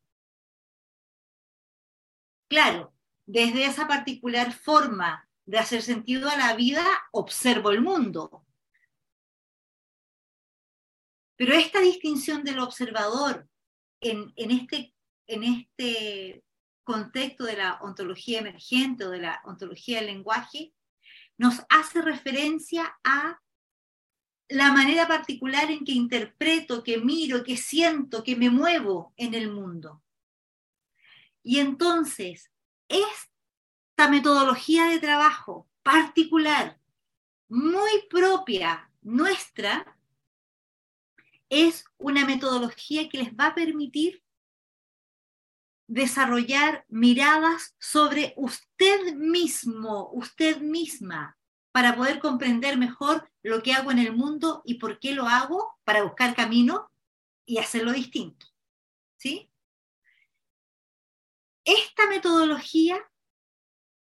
[2.50, 2.94] Claro,
[3.26, 8.46] desde esa particular forma de hacer sentido a la vida, observo el mundo.
[11.36, 13.50] Pero esta distinción del observador
[14.00, 14.96] en, este,
[15.28, 16.44] en este
[16.86, 20.74] contexto de la ontología emergente o de la ontología del lenguaje,
[21.38, 23.42] nos hace referencia a
[24.50, 29.52] la manera particular en que interpreto, que miro, que siento, que me muevo en el
[29.52, 30.02] mundo.
[31.44, 32.52] Y entonces,
[32.88, 36.80] esta metodología de trabajo particular,
[37.50, 39.98] muy propia nuestra,
[41.50, 44.22] es una metodología que les va a permitir
[45.88, 51.38] desarrollar miradas sobre usted mismo, usted misma,
[51.78, 55.78] para poder comprender mejor lo que hago en el mundo y por qué lo hago,
[55.84, 56.90] para buscar camino
[57.46, 58.48] y hacerlo distinto.
[59.16, 59.52] ¿Sí?
[61.64, 62.98] Esta metodología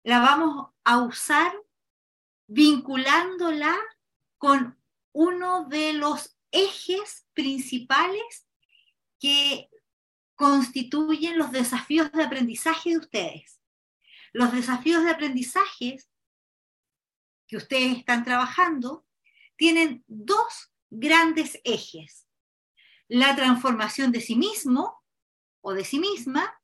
[0.04, 1.52] la vamos a usar
[2.46, 3.76] vinculándola
[4.36, 4.78] con
[5.10, 8.46] uno de los ejes principales
[9.18, 9.68] que
[10.36, 13.60] constituyen los desafíos de aprendizaje de ustedes.
[14.32, 15.96] Los desafíos de aprendizaje
[17.48, 19.06] que ustedes están trabajando
[19.56, 22.28] tienen dos grandes ejes.
[23.08, 25.02] La transformación de sí mismo
[25.62, 26.54] o de sí misma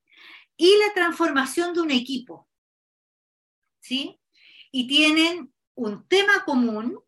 [0.57, 2.49] y la transformación de un equipo.
[3.81, 4.21] ¿Sí?
[4.71, 7.01] Y tienen un tema común,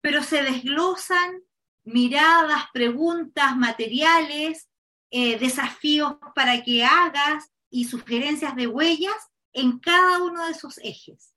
[0.00, 1.42] pero se desglosan
[1.84, 4.68] miradas, preguntas, materiales,
[5.10, 11.33] eh, desafíos para que hagas y sugerencias de huellas en cada uno de esos ejes.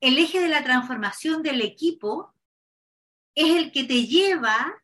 [0.00, 2.34] El eje de la transformación del equipo
[3.34, 4.74] es el que te lleva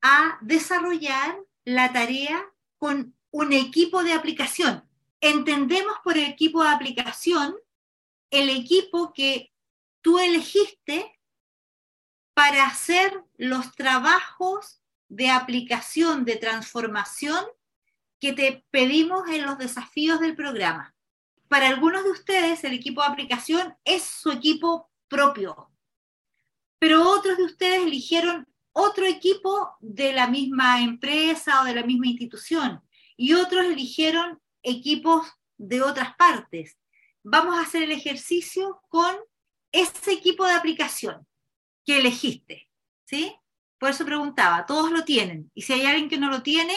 [0.00, 2.44] a desarrollar la tarea
[2.78, 4.88] con un equipo de aplicación.
[5.20, 7.54] Entendemos por equipo de aplicación
[8.30, 9.52] el equipo que
[10.00, 11.18] tú elegiste
[12.34, 17.44] para hacer los trabajos de aplicación, de transformación
[18.18, 20.94] que te pedimos en los desafíos del programa.
[21.52, 25.70] Para algunos de ustedes el equipo de aplicación es su equipo propio,
[26.78, 32.06] pero otros de ustedes eligieron otro equipo de la misma empresa o de la misma
[32.06, 32.80] institución
[33.18, 36.78] y otros eligieron equipos de otras partes.
[37.22, 39.14] Vamos a hacer el ejercicio con
[39.72, 41.26] ese equipo de aplicación
[41.84, 42.70] que elegiste,
[43.04, 43.30] ¿sí?
[43.76, 45.50] Por eso preguntaba, todos lo tienen.
[45.52, 46.74] Y si hay alguien que no lo tiene,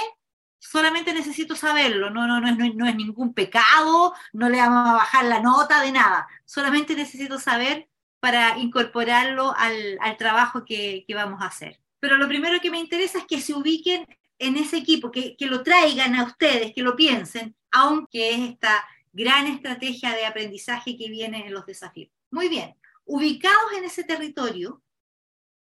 [0.69, 2.09] solamente necesito saberlo.
[2.09, 6.27] No, no, no, es, ningún pecado, no le vamos a bajar la nota de nada.
[6.45, 7.87] Solamente necesito saber
[8.19, 11.79] para incorporarlo al, trabajo que, vamos a hacer.
[11.99, 14.05] Pero lo primero que me interesa es que se ubiquen
[14.39, 18.85] en ese equipo, que, que lo traigan a ustedes, que lo piensen, aunque es esta
[19.13, 22.11] gran estrategia de aprendizaje que viene en los desafíos.
[22.31, 22.75] Muy bien,
[23.05, 24.81] ubicados en ese territorio,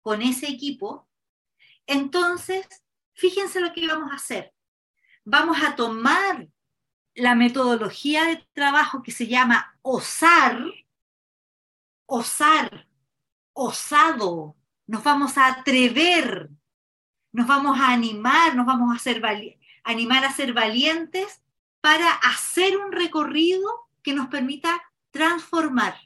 [0.01, 1.07] con ese equipo,
[1.87, 2.67] entonces,
[3.15, 4.56] fíjense lo que vamos a hacer.
[5.29, 6.47] Vamos a tomar
[7.17, 10.63] la metodología de trabajo que se llama osar,
[12.07, 12.87] osar,
[13.53, 16.49] osado, nos vamos a atrever,
[17.33, 19.21] nos vamos a animar, nos vamos a hacer
[19.83, 21.43] animar a ser valientes
[21.81, 25.97] para hacer un recorrido que nos permita transformar.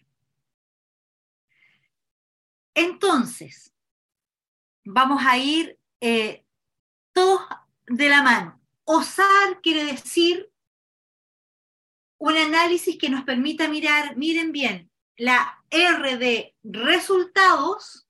[2.72, 3.74] Entonces,
[4.82, 6.46] vamos a ir eh,
[7.12, 7.42] todos
[7.86, 8.59] de la mano.
[8.92, 10.52] Osar quiere decir
[12.18, 18.08] un análisis que nos permita mirar, miren bien, la R de resultados,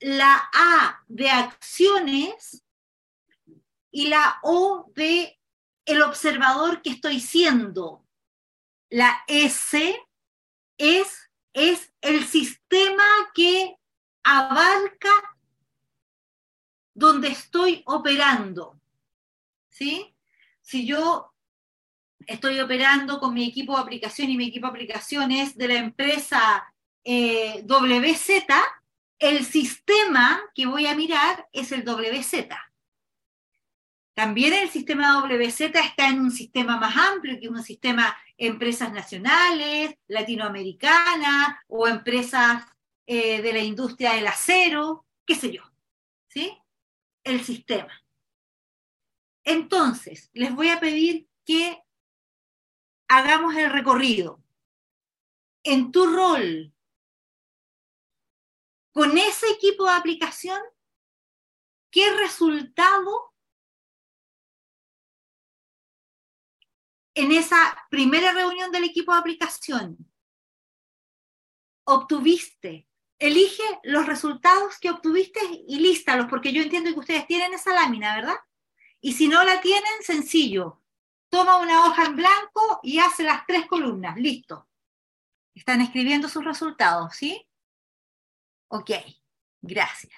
[0.00, 2.64] la A de acciones
[3.92, 5.38] y la O de
[5.84, 8.04] el observador que estoy siendo.
[8.90, 9.96] La S
[10.76, 13.76] es, es el sistema que
[14.24, 15.38] abarca
[16.94, 18.80] donde estoy operando.
[19.76, 20.16] ¿Sí?
[20.62, 21.34] Si yo
[22.26, 25.74] estoy operando con mi equipo de aplicación y mi equipo de aplicación es de la
[25.74, 26.72] empresa
[27.04, 28.46] eh, WZ,
[29.18, 32.48] el sistema que voy a mirar es el WZ.
[34.14, 39.94] También el sistema WZ está en un sistema más amplio que un sistema empresas nacionales,
[40.08, 42.64] latinoamericanas o empresas
[43.06, 45.62] eh, de la industria del acero, qué sé yo.
[46.28, 46.50] ¿Sí?
[47.26, 47.92] el sistema.
[49.46, 51.80] Entonces, les voy a pedir que
[53.08, 54.42] hagamos el recorrido.
[55.62, 56.74] En tu rol,
[58.92, 60.60] con ese equipo de aplicación,
[61.92, 63.32] ¿qué resultado
[67.14, 70.12] en esa primera reunión del equipo de aplicación
[71.84, 77.72] obtuviste elige los resultados que obtuviste y lístalos, porque yo entiendo que ustedes tienen esa
[77.72, 78.36] lámina, ¿verdad?
[79.06, 80.82] Y si no la tienen, sencillo.
[81.28, 84.16] Toma una hoja en blanco y hace las tres columnas.
[84.16, 84.68] Listo.
[85.54, 87.48] Están escribiendo sus resultados, ¿sí?
[88.66, 88.90] Ok,
[89.62, 90.12] gracias.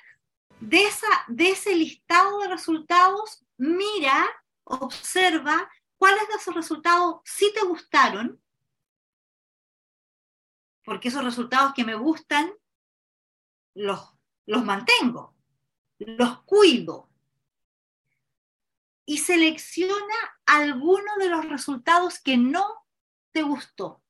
[0.58, 4.26] De, esa, de ese listado de resultados, mira,
[4.64, 8.42] observa cuáles de esos resultados sí te gustaron,
[10.82, 12.50] porque esos resultados que me gustan
[13.74, 14.14] los,
[14.46, 15.36] los mantengo,
[15.98, 17.07] los cuido.
[19.08, 22.84] Y selecciona alguno de los resultados que no
[23.32, 24.04] te gustó.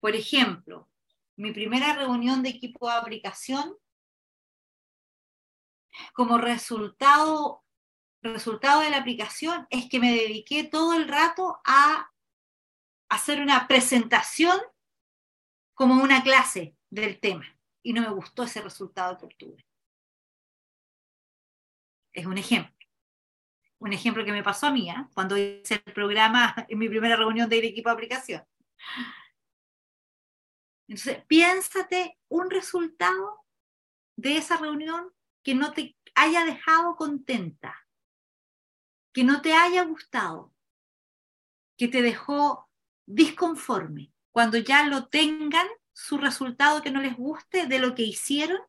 [0.00, 0.90] Por ejemplo,
[1.36, 3.78] mi primera reunión de equipo de aplicación,
[6.14, 7.64] como resultado,
[8.22, 12.10] resultado de la aplicación es que me dediqué todo el rato a
[13.08, 14.60] hacer una presentación
[15.74, 17.46] como una clase del tema
[17.84, 19.64] y no me gustó ese resultado que obtuve.
[22.12, 22.73] Es un ejemplo.
[23.84, 24.96] Un ejemplo que me pasó a mí, ¿eh?
[25.12, 28.42] cuando hice el programa en mi primera reunión del equipo de aplicación.
[30.88, 33.44] Entonces, piénsate un resultado
[34.16, 37.86] de esa reunión que no te haya dejado contenta,
[39.12, 40.54] que no te haya gustado,
[41.76, 42.70] que te dejó
[43.04, 44.14] disconforme.
[44.32, 48.60] Cuando ya lo tengan, su resultado que no les guste de lo que hicieron,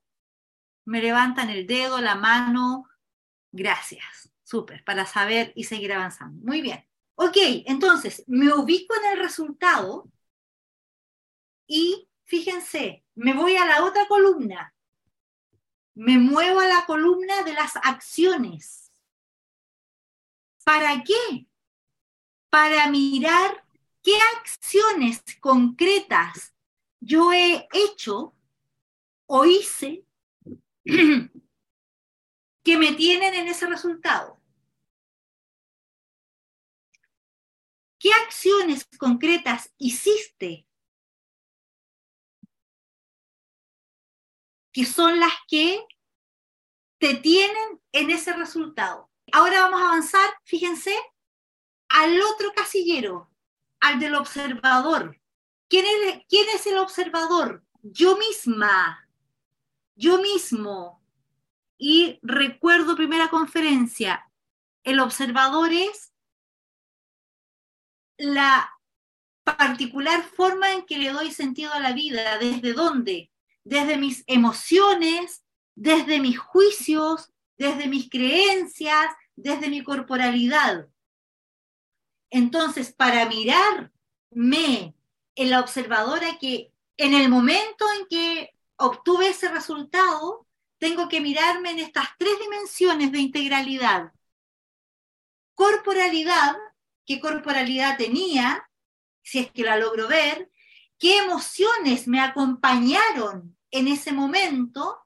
[0.84, 2.90] me levantan el dedo, la mano,
[3.54, 6.46] gracias, súper, para saber y seguir avanzando.
[6.46, 6.88] Muy bien.
[7.16, 10.10] Ok, entonces me ubico en el resultado
[11.68, 14.74] y fíjense, me voy a la otra columna,
[15.96, 18.92] me muevo a la columna de las acciones.
[20.64, 21.48] ¿Para qué?
[22.50, 23.66] Para mirar
[24.04, 26.54] qué acciones concretas
[27.00, 28.36] yo he hecho
[29.28, 30.06] o hice
[32.66, 34.42] que me tienen en ese resultado.
[38.00, 40.68] ¿Qué acciones concretas hiciste
[44.74, 45.86] que son las que
[46.98, 49.12] te tienen en ese resultado?
[49.32, 50.96] Ahora vamos a avanzar, fíjense,
[51.90, 53.32] al otro casillero,
[53.80, 55.22] al del observador.
[55.70, 57.64] ¿Quién es, ¿Quién es el observador?
[57.84, 59.08] Yo misma,
[59.96, 61.05] yo mismo.
[61.78, 64.32] Y recuerdo primera conferencia,
[64.84, 66.14] el observador es
[68.18, 68.72] la
[69.44, 73.32] particular forma en que le doy sentido a la vida, desde dónde,
[73.64, 75.44] desde mis emociones,
[75.76, 80.88] desde mis juicios, desde mis creencias, desde mi corporalidad.
[82.30, 84.96] Entonces, para mirarme
[85.36, 90.45] en la observadora que en el momento en que obtuve ese resultado,
[90.86, 94.12] tengo que mirarme en estas tres dimensiones de integralidad.
[95.56, 96.56] Corporalidad,
[97.08, 98.70] qué corporalidad tenía,
[99.24, 100.52] si es que la logro ver,
[101.00, 105.00] qué emociones me acompañaron en ese momento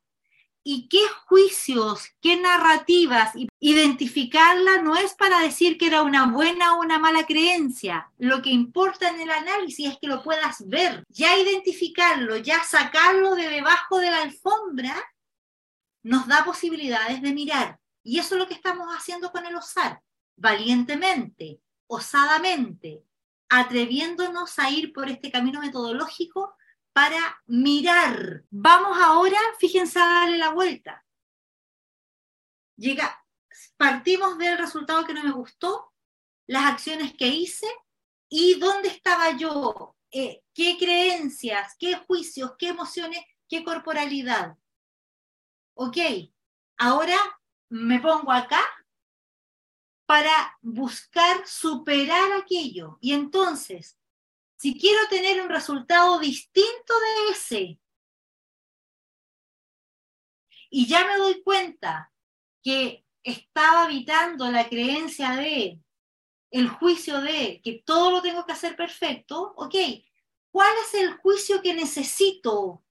[0.65, 3.31] y qué juicios, qué narrativas.
[3.61, 8.11] Identificarla no es para decir que era una buena o una mala creencia.
[8.17, 11.05] Lo que importa en el análisis es que lo puedas ver.
[11.07, 15.01] Ya identificarlo, ya sacarlo de debajo de la alfombra,
[16.09, 17.79] nos da posibilidades de mirar.
[18.01, 20.01] Y eso es lo que estamos haciendo con el osar,
[20.35, 23.05] valientemente, osadamente,
[23.47, 26.55] atreviéndonos a ir por este camino metodológico
[26.93, 28.43] para mirar.
[28.49, 31.05] Vamos ahora, fíjense a darle la vuelta.
[32.75, 33.23] Llega,
[33.77, 35.93] partimos del resultado que no me gustó,
[36.47, 37.67] las acciones que hice
[38.29, 44.57] y dónde estaba yo, eh, qué creencias, qué juicios, qué emociones, qué corporalidad.
[45.81, 45.95] Ok,
[46.77, 47.15] ahora
[47.69, 48.59] me pongo acá
[50.05, 52.97] para buscar superar aquello.
[52.99, 53.97] Y entonces,
[54.57, 57.79] si quiero tener un resultado distinto de ese,
[60.69, 62.11] y ya me doy cuenta
[62.61, 65.79] que estaba habitando la creencia de,
[66.51, 69.75] el juicio de que todo lo tengo que hacer perfecto, ok,
[70.51, 72.83] ¿cuál es el juicio que necesito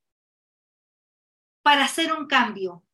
[1.62, 2.84] para hacer un cambio?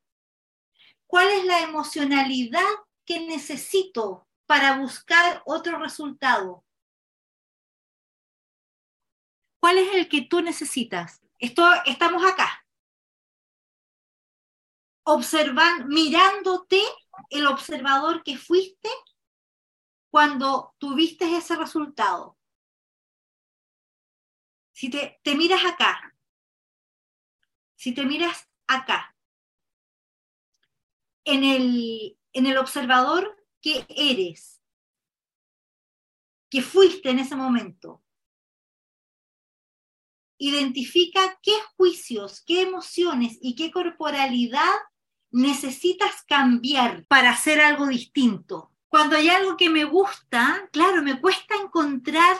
[1.06, 2.68] ¿Cuál es la emocionalidad
[3.04, 6.64] que necesito para buscar otro resultado?
[9.60, 11.22] ¿Cuál es el que tú necesitas?
[11.38, 12.66] Esto, estamos acá.
[15.04, 16.82] Observan, mirándote
[17.30, 18.88] el observador que fuiste
[20.10, 22.36] cuando tuviste ese resultado.
[24.72, 26.14] Si te, te miras acá,
[27.76, 29.16] si te miras acá,
[31.24, 34.62] en el, en el observador que eres,
[36.50, 38.02] que fuiste en ese momento,
[40.38, 44.74] identifica qué juicios, qué emociones y qué corporalidad
[45.30, 48.72] necesitas cambiar para hacer algo distinto.
[48.88, 52.36] Cuando hay algo que me gusta, claro, me cuesta encontrar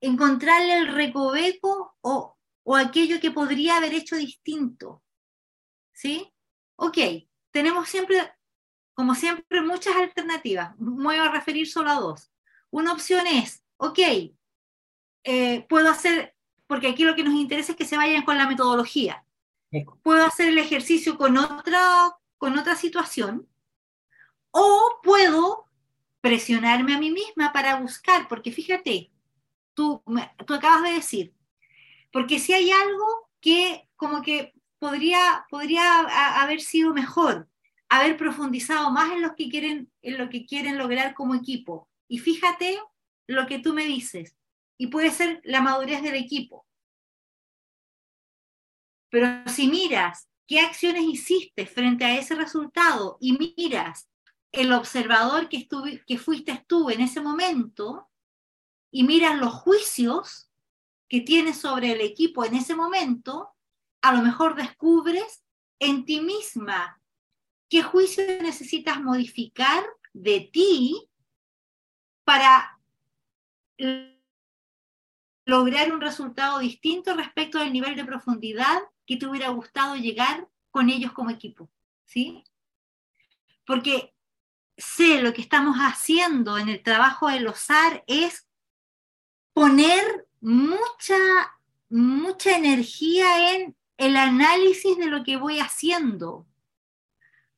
[0.00, 2.37] encontrarle el recoveco o,
[2.68, 5.02] o aquello que podría haber hecho distinto.
[5.92, 6.30] ¿Sí?
[6.76, 6.98] Ok,
[7.50, 8.30] tenemos siempre
[8.98, 10.76] como siempre, muchas alternativas.
[10.76, 12.32] Me voy a referir solo a dos.
[12.70, 13.98] Una opción es, ok,
[15.22, 16.34] eh, puedo hacer,
[16.66, 19.24] porque aquí lo que nos interesa es que se vayan con la metodología.
[20.02, 23.48] Puedo hacer el ejercicio con otra, con otra situación
[24.50, 25.68] o puedo
[26.20, 29.12] presionarme a mí misma para buscar, porque fíjate,
[29.74, 30.02] tú,
[30.44, 31.37] tú acabas de decir,
[32.12, 36.00] porque si hay algo que como que podría, podría
[36.42, 37.48] haber sido mejor,
[37.88, 41.88] haber profundizado más en lo, que quieren, en lo que quieren lograr como equipo.
[42.08, 42.78] Y fíjate
[43.26, 44.36] lo que tú me dices,
[44.78, 46.66] y puede ser la madurez del equipo.
[49.10, 54.08] Pero si miras qué acciones hiciste frente a ese resultado y miras
[54.52, 55.68] el observador que,
[56.06, 58.08] que fuiste tú en ese momento
[58.90, 60.47] y miras los juicios
[61.08, 63.50] que tienes sobre el equipo en ese momento,
[64.02, 65.44] a lo mejor descubres
[65.78, 67.00] en ti misma
[67.68, 71.08] qué juicio necesitas modificar de ti
[72.24, 72.78] para
[75.44, 80.90] lograr un resultado distinto respecto del nivel de profundidad que te hubiera gustado llegar con
[80.90, 81.70] ellos como equipo,
[82.04, 82.44] ¿sí?
[83.64, 84.14] Porque
[84.76, 88.46] sé lo que estamos haciendo en el trabajo de los SAR es
[89.54, 91.16] poner mucha,
[91.88, 96.46] mucha energía en el análisis de lo que voy haciendo,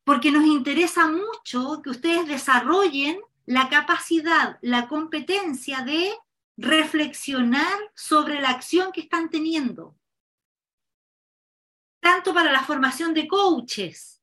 [0.05, 6.12] porque nos interesa mucho que ustedes desarrollen la capacidad, la competencia de
[6.57, 9.97] reflexionar sobre la acción que están teniendo,
[12.01, 14.22] tanto para la formación de coaches,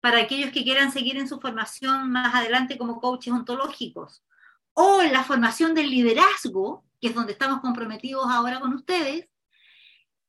[0.00, 4.24] para aquellos que quieran seguir en su formación más adelante como coaches ontológicos,
[4.72, 9.28] o la formación del liderazgo, que es donde estamos comprometidos ahora con ustedes,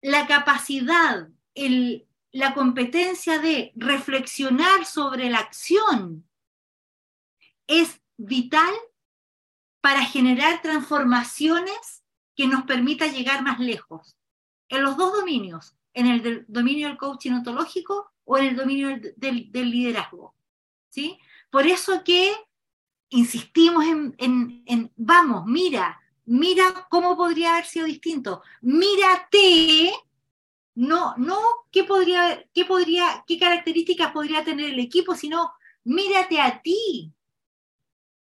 [0.02, 1.28] la capacidad,
[2.32, 6.28] la competencia de reflexionar sobre la acción
[7.68, 8.74] es vital
[9.82, 12.04] para generar transformaciones
[12.36, 14.18] que nos permita llegar más lejos.
[14.70, 19.50] En los dos dominios, en el dominio del coaching ontológico o en el dominio del,
[19.52, 20.36] liderazgo.
[20.90, 21.20] ¿sí?
[21.50, 22.34] Por eso que
[23.10, 29.94] insistimos en, vamos, mira, mira cómo podría haber sido distinto, mírate,
[30.76, 31.38] no, no
[31.72, 35.54] qué podría, qué podría, qué características podría tener el equipo, sino
[35.84, 37.14] mírate a ti.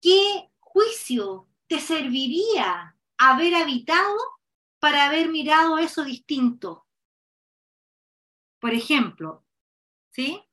[0.02, 4.18] ¿Qué juicio te serviría haber habitado
[4.80, 6.86] para haber mirado eso distinto?
[8.60, 9.44] Por ejemplo,
[10.12, 10.44] ¿sí?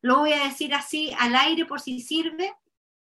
[0.00, 2.54] Lo voy a decir así al aire por si sirve.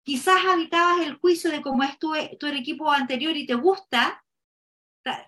[0.08, 4.24] Quizás habitabas el juicio de cómo es tu, equipo anterior y te gusta,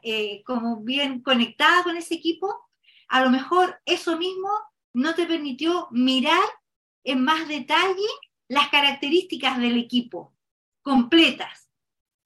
[0.01, 2.55] eh, como bien conectada con ese equipo,
[3.09, 4.47] a lo mejor eso mismo
[4.93, 6.47] no te permitió mirar
[7.03, 8.07] en más detalle
[8.47, 10.33] las características del equipo
[10.81, 11.69] completas.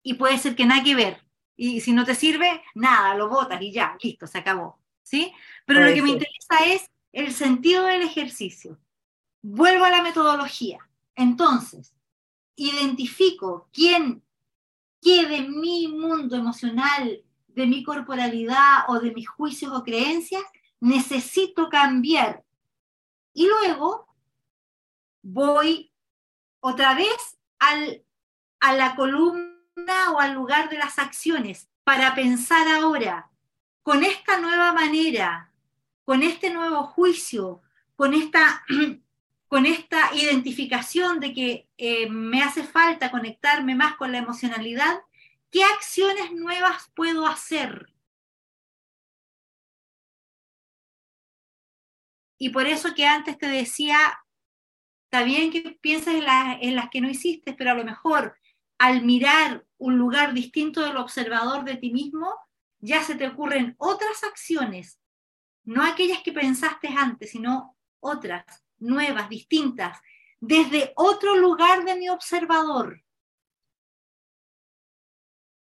[0.04, 1.24] Y puede ser que nada que ver.
[1.56, 4.80] Y si no te sirve, nada, lo botas y ya, listo, se acabó.
[5.01, 5.34] ¿sí?
[5.66, 8.78] Pero lo que me interesa es el sentido del ejercicio.
[9.41, 10.88] Vuelvo a la metodología.
[11.16, 11.95] Entonces,
[12.56, 14.24] identifico quién,
[15.01, 20.43] qué de mi mundo emocional, de mi corporalidad o de mis juicios o creencias
[20.80, 22.43] necesito cambiar.
[23.34, 24.08] Y luego
[25.22, 25.91] voy
[26.60, 28.04] otra vez al,
[28.60, 33.30] a la columna o al lugar de las acciones para pensar ahora,
[33.82, 35.51] con esta nueva manera,
[36.06, 37.62] con este nuevo juicio,
[37.95, 38.64] con esta,
[39.54, 45.01] con esta identificación de que eh, me hace falta conectarme más con la emocionalidad,
[45.51, 47.93] ¿qué acciones nuevas puedo hacer?
[52.39, 54.26] Y por eso que antes te decía,
[55.04, 56.24] está bien que pienses en,
[56.60, 58.36] en las que no hiciste, pero a lo mejor
[58.80, 62.34] al mirar un lugar distinto del observador de ti mismo,
[62.80, 64.99] ya se te ocurren otras acciones,
[65.64, 69.99] no aquellas que pensaste antes, sino otras, nuevas, distintas,
[70.39, 73.03] desde otro lugar de mi observador.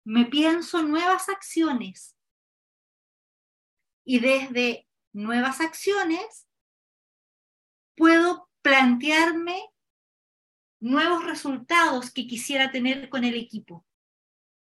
[0.05, 2.15] Me pienso nuevas acciones
[4.03, 6.47] y desde nuevas acciones
[7.95, 9.61] puedo plantearme
[10.79, 13.85] nuevos resultados que quisiera tener con el equipo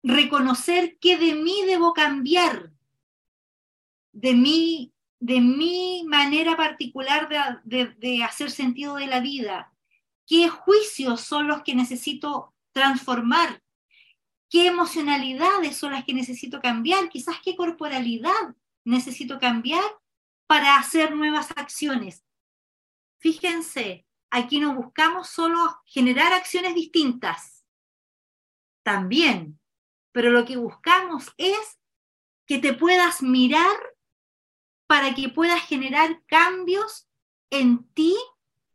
[0.04, 2.72] reconocer qué de mí debo cambiar,
[4.12, 4.93] de mí,
[5.24, 9.72] de mi manera particular de, de hacer sentido de la vida,
[10.26, 13.62] qué juicios son los que necesito transformar,
[14.50, 18.54] qué emocionalidades son las que necesito cambiar, quizás qué corporalidad
[18.84, 19.82] necesito cambiar
[20.46, 22.22] para hacer nuevas acciones.
[23.16, 27.64] Fíjense, aquí no buscamos solo generar acciones distintas,
[28.82, 29.58] también,
[30.12, 31.80] pero lo que buscamos es
[32.44, 33.93] que te puedas mirar
[34.94, 37.08] para que puedas generar cambios
[37.50, 38.14] en ti,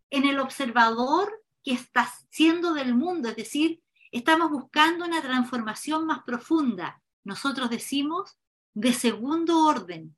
[0.09, 6.23] en el observador que estás siendo del mundo, es decir, estamos buscando una transformación más
[6.23, 7.01] profunda.
[7.23, 8.37] Nosotros decimos
[8.73, 10.17] de segundo orden.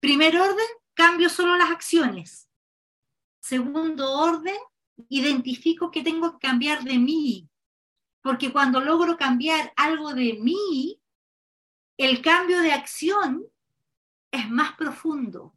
[0.00, 2.48] Primer orden, cambio solo las acciones.
[3.38, 4.58] Segundo orden,
[5.08, 7.48] identifico que tengo que cambiar de mí.
[8.22, 11.00] Porque cuando logro cambiar algo de mí,
[11.96, 13.46] el cambio de acción
[14.36, 15.54] es más profundo.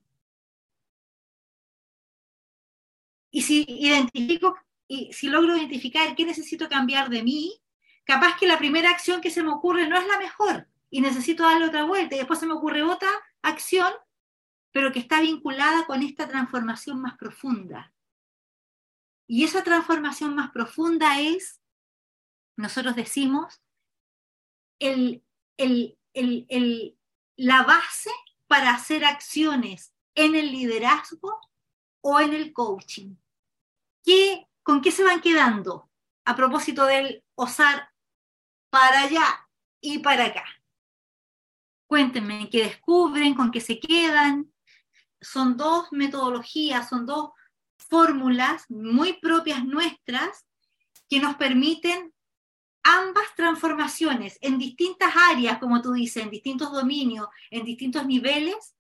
[3.32, 4.58] Y si identifico
[4.88, 7.62] y si logro identificar qué necesito cambiar de mí,
[8.04, 11.44] capaz que la primera acción que se me ocurre no es la mejor y necesito
[11.44, 13.10] darle otra vuelta y después se me ocurre otra
[13.44, 13.94] acción,
[14.72, 17.94] pero que está vinculada con esta transformación más profunda.
[19.28, 21.62] Y esa transformación más profunda es,
[22.58, 23.62] nosotros decimos,
[24.80, 25.24] el,
[27.36, 28.10] la base
[28.50, 31.40] para hacer acciones en el liderazgo
[32.02, 33.16] o en el coaching.
[34.04, 35.90] ¿Qué ¿con qué se van quedando
[36.26, 37.90] a propósito del osar
[38.72, 39.48] para allá
[39.82, 40.46] y para acá?
[41.88, 44.52] Cuéntenme qué descubren, con qué se quedan.
[45.22, 47.32] Son dos metodologías, son dos
[47.78, 50.48] fórmulas muy propias nuestras
[51.08, 52.14] que nos permiten
[52.84, 58.76] ambas transformaciones en distintas áreas, como tú dices, en distintos dominios, en distintos niveles,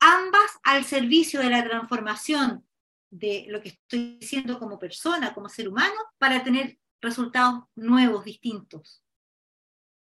[0.00, 2.66] ambas al servicio de la transformación
[3.10, 9.02] de lo que estoy diciendo como persona, como ser humano, para tener resultados nuevos, distintos.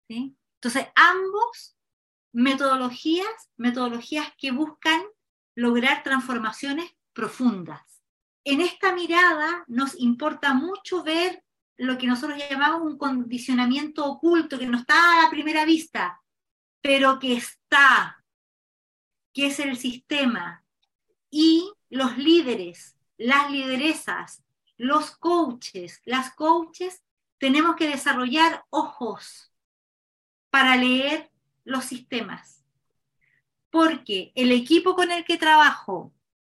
[0.08, 1.78] Entonces, ambos
[2.34, 5.02] metodologías, metodologías que buscan
[5.56, 8.02] lograr transformaciones profundas.
[8.44, 11.44] En esta mirada nos importa mucho ver
[11.80, 16.22] lo que nosotros llamamos un condicionamiento oculto, que no está a la primera vista,
[16.82, 18.26] pero que está,
[19.34, 20.66] que es el sistema,
[21.32, 24.44] y los líderes, las lideresas,
[24.76, 27.02] los coaches, las coaches,
[27.38, 29.54] tenemos que desarrollar ojos
[30.50, 31.32] para leer
[31.64, 32.66] los sistemas.
[33.70, 36.14] Porque el equipo con el que trabajo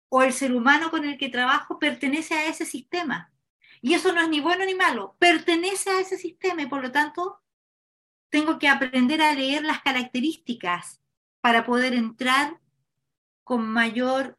[0.09, 3.30] o el ser humano con el que trabajo pertenece a ese sistema.
[3.81, 6.93] Y eso no es ni bueno ni malo, pertenece a ese sistema y por lo
[6.93, 7.41] tanto
[8.29, 11.01] tengo que aprender a leer las características
[11.41, 12.61] para poder entrar
[13.43, 14.39] con mayor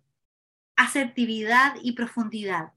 [0.75, 2.73] asertividad y profundidad.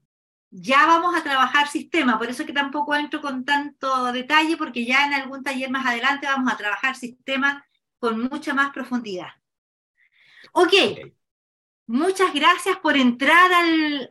[0.51, 5.05] Ya vamos a trabajar sistema, por eso que tampoco entro con tanto detalle, porque ya
[5.05, 7.65] en algún taller más adelante vamos a trabajar sistema
[7.99, 9.29] con mucha más profundidad.
[10.53, 10.73] Ok,
[11.87, 13.51] muchas gracias por entrar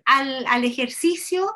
[0.04, 1.54] al, ejercicio.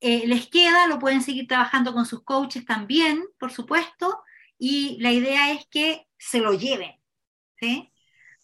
[0.00, 4.22] Eh, les queda, lo pueden seguir trabajando con sus coaches también, por supuesto,
[4.58, 6.92] y la idea es que se lo lleven.
[7.58, 7.92] ¿sí?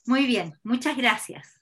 [0.05, 1.57] Muy bien, muchas gracias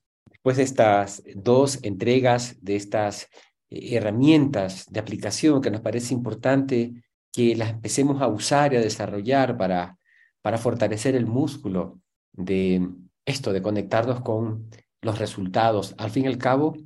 [0.45, 3.31] pues estas dos entregas de estas
[3.71, 8.83] eh, herramientas de aplicación que nos parece importante que las empecemos a usar y a
[8.83, 9.97] desarrollar para,
[10.43, 11.99] para fortalecer el músculo
[12.33, 12.87] de
[13.25, 14.69] esto, de conectarnos con
[15.01, 15.95] los resultados.
[15.97, 16.77] Al fin y al cabo,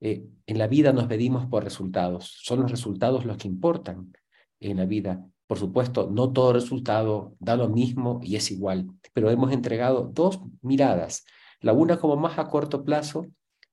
[0.00, 2.38] eh, en la vida nos medimos por resultados.
[2.42, 4.12] Son los resultados los que importan
[4.60, 5.24] en la vida.
[5.46, 10.40] Por supuesto, no todo resultado da lo mismo y es igual, pero hemos entregado dos
[10.62, 11.24] miradas
[11.60, 13.26] la una como más a corto plazo,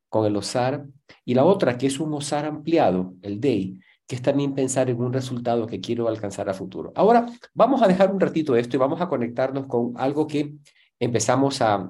[0.09, 0.86] con el OSAR,
[1.26, 4.99] y la otra que es un OSAR ampliado, el DEI, que es también pensar en
[4.99, 6.91] un resultado que quiero alcanzar a futuro.
[6.95, 10.55] Ahora, vamos a dejar un ratito esto y vamos a conectarnos con algo que
[10.99, 11.89] empezamos a,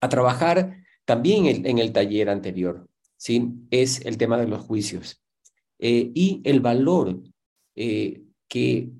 [0.00, 2.86] a trabajar también en, el taller anterior,
[3.16, 3.52] ¿sí?
[3.70, 5.22] Es el tema de los juicios
[5.78, 7.20] eh, y el valor
[7.74, 8.90] eh, que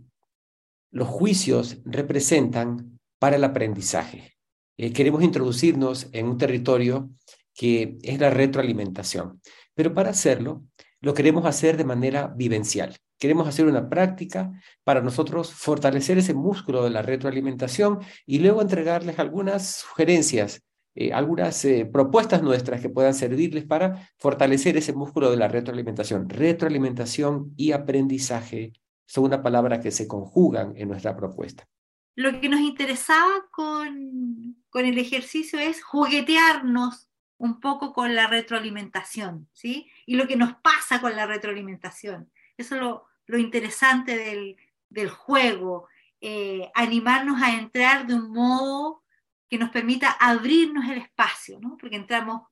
[0.90, 4.34] los juicios representan para el aprendizaje.
[4.76, 7.10] Eh, queremos introducirnos en un territorio
[7.54, 9.40] que es la retroalimentación.
[9.74, 10.64] Pero para hacerlo,
[11.00, 12.96] lo queremos hacer de manera vivencial.
[13.18, 14.52] Queremos hacer una práctica
[14.84, 20.62] para nosotros fortalecer ese músculo de la retroalimentación y luego entregarles algunas sugerencias,
[20.98, 26.30] eh, algunas eh, propuestas nuestras que puedan servirles para fortalecer ese músculo de la retroalimentación.
[26.30, 28.72] Retroalimentación y aprendizaje
[29.04, 31.68] son una palabra que se conjugan en nuestra propuesta.
[32.14, 39.50] Lo que nos interesaba con, con el ejercicio es juguetearnos un poco con la retroalimentación,
[39.52, 39.90] ¿sí?
[40.06, 42.30] Y lo que nos pasa con la retroalimentación.
[42.56, 44.56] Eso es lo, lo interesante del,
[44.88, 45.88] del juego,
[46.22, 49.02] eh, animarnos a entrar de un modo
[49.48, 51.76] que nos permita abrirnos el espacio, ¿no?
[51.76, 52.42] Porque entramos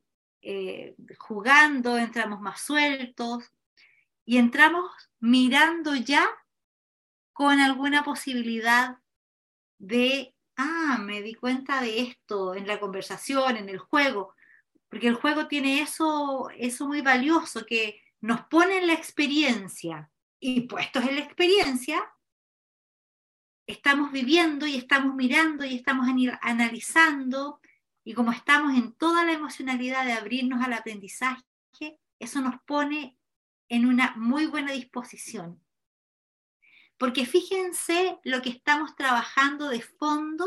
[0.43, 3.51] eh, jugando, entramos más sueltos.
[4.27, 4.91] y entramos
[5.21, 6.27] mirando ya
[7.33, 8.99] con alguna posibilidad
[9.79, 14.35] de, ah, me di cuenta de esto en la conversación, en el juego,
[14.89, 20.63] porque el juego tiene eso, eso muy valioso que nos pone en la experiencia y
[20.63, 22.03] puestos en la experiencia,
[23.67, 26.07] estamos viviendo y estamos mirando y estamos
[26.43, 27.61] analizando
[28.05, 31.43] y como estamos en toda la emocionalidad de abrirnos al aprendizaje,
[32.19, 33.19] eso nos pone
[33.69, 35.63] en una muy buena disposición.
[36.99, 40.47] Porque fíjense lo que estamos trabajando de fondo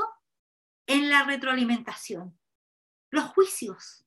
[0.85, 2.39] en la retroalimentación.
[3.09, 4.05] Los juicios.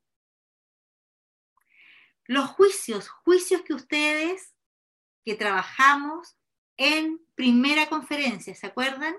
[2.24, 4.54] Los juicios, juicios que ustedes,
[5.24, 6.36] que trabajamos
[6.81, 9.14] en primera conferencia, ¿se acuerdan?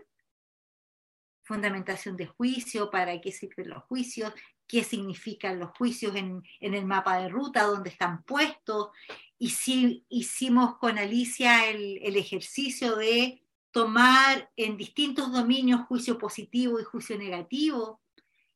[1.43, 4.34] Fundamentación de juicio, para qué sirven los juicios,
[4.68, 8.89] qué significan los juicios en, el mapa de ruta, dónde están puestos.
[9.38, 16.80] Y si hicimos con Alicia el, el ejercicio de tomar en distintos dominios juicio positivo
[16.80, 18.01] y juicio negativo.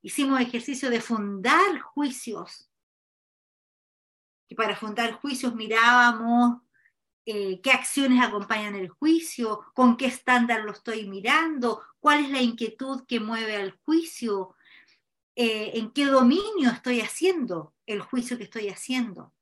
[0.01, 2.72] Hicimos ejercicio de fundar juicios.
[4.47, 6.64] Y para fundar juicios mirábamos
[7.26, 12.41] eh, qué acciones acompañan el juicio, con qué estándar lo estoy mirando, cuál es la
[12.41, 14.55] inquietud que mueve al juicio,
[15.36, 19.34] eh, en qué dominio estoy haciendo el juicio que estoy haciendo.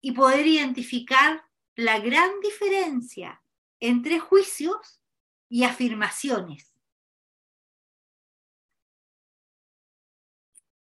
[0.00, 1.44] Y poder identificar
[1.76, 3.42] la gran diferencia
[3.78, 5.02] entre juicios
[5.48, 6.72] y afirmaciones.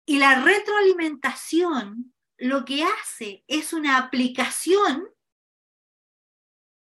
[0.06, 5.08] Y la retroalimentación lo que hace es una aplicación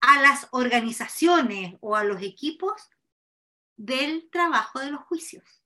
[0.07, 2.91] a las organizaciones o a los equipos
[3.77, 5.63] del trabajo de los juicios.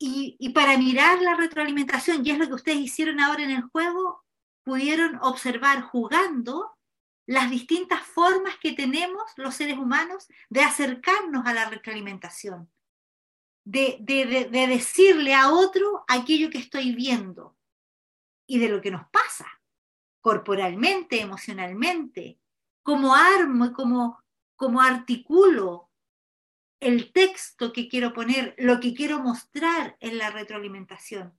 [0.00, 4.24] Y, para mirar la retroalimentación, y es lo que ustedes hicieron ahora en el juego,
[4.62, 6.76] pudieron observar jugando
[7.26, 12.70] las distintas formas que tenemos los seres humanos de acercarnos a la retroalimentación,
[13.64, 17.57] de, de, decirle a otro aquello que estoy viendo
[18.48, 19.46] y de lo que nos pasa
[20.20, 22.40] corporalmente, emocionalmente,
[22.82, 24.24] como armo, como,
[24.56, 25.90] como articulo
[26.80, 31.38] el texto que quiero poner, lo que quiero mostrar en la retroalimentación.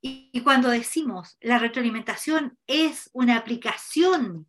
[0.00, 4.48] Y, cuando decimos la retroalimentación es una aplicación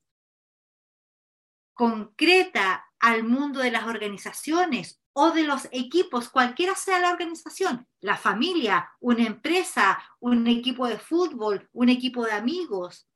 [1.73, 8.16] concreta al mundo de las organizaciones o de los equipos, cualquiera sea la organización, la
[8.16, 13.10] familia, una empresa, un equipo de fútbol, un equipo de amigos,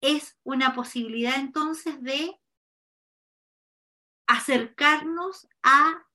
[0.00, 2.40] es una posibilidad entonces de
[4.26, 6.06] acercarnos a,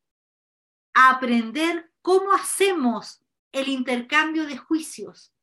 [0.97, 3.21] aprender cómo hacemos
[3.51, 5.33] el intercambio de juicios.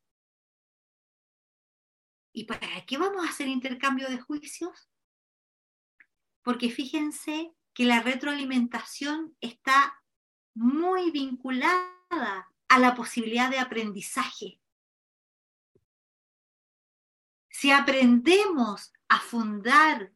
[2.33, 4.89] ¿Y para qué vamos a hacer intercambio de juicios?
[6.41, 10.01] Porque fíjense que la retroalimentación está
[10.53, 14.59] muy vinculada a la posibilidad de aprendizaje.
[17.49, 20.11] Si aprendemos a fundar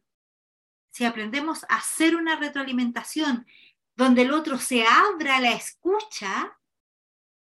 [0.98, 3.46] si aprendemos a hacer una retroalimentación
[3.94, 6.58] donde el otro se abra la escucha,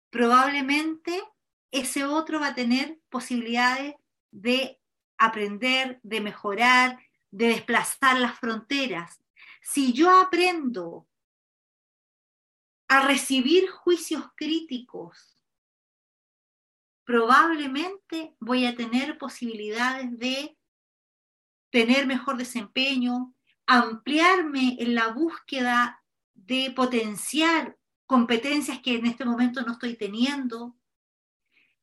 [0.09, 1.21] probablemente
[1.69, 3.95] ese otro va a tener posibilidades
[4.31, 4.79] de
[5.17, 6.97] aprender, de mejorar,
[7.29, 9.20] de desplazar las fronteras.
[9.61, 11.07] Si yo aprendo
[12.87, 15.37] a recibir juicios críticos,
[17.05, 20.57] probablemente voy a tener posibilidades de
[21.69, 23.33] tener mejor desempeño,
[23.65, 26.03] ampliarme en la búsqueda
[26.33, 30.75] de potenciar competencias que en este momento no estoy teniendo,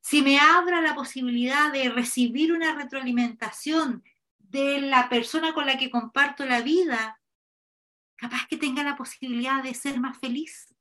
[0.01, 4.05] si me abra la posibilidad de recibir una retroalimentación
[4.39, 7.18] de la persona con la que comparto la vida,
[8.19, 10.75] capaz que tenga la posibilidad de ser más feliz.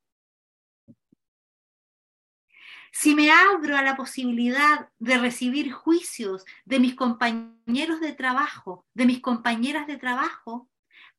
[2.92, 9.06] Si me abro a la posibilidad de recibir juicios de mis compañeros de trabajo, de
[9.06, 10.68] mis compañeras de trabajo,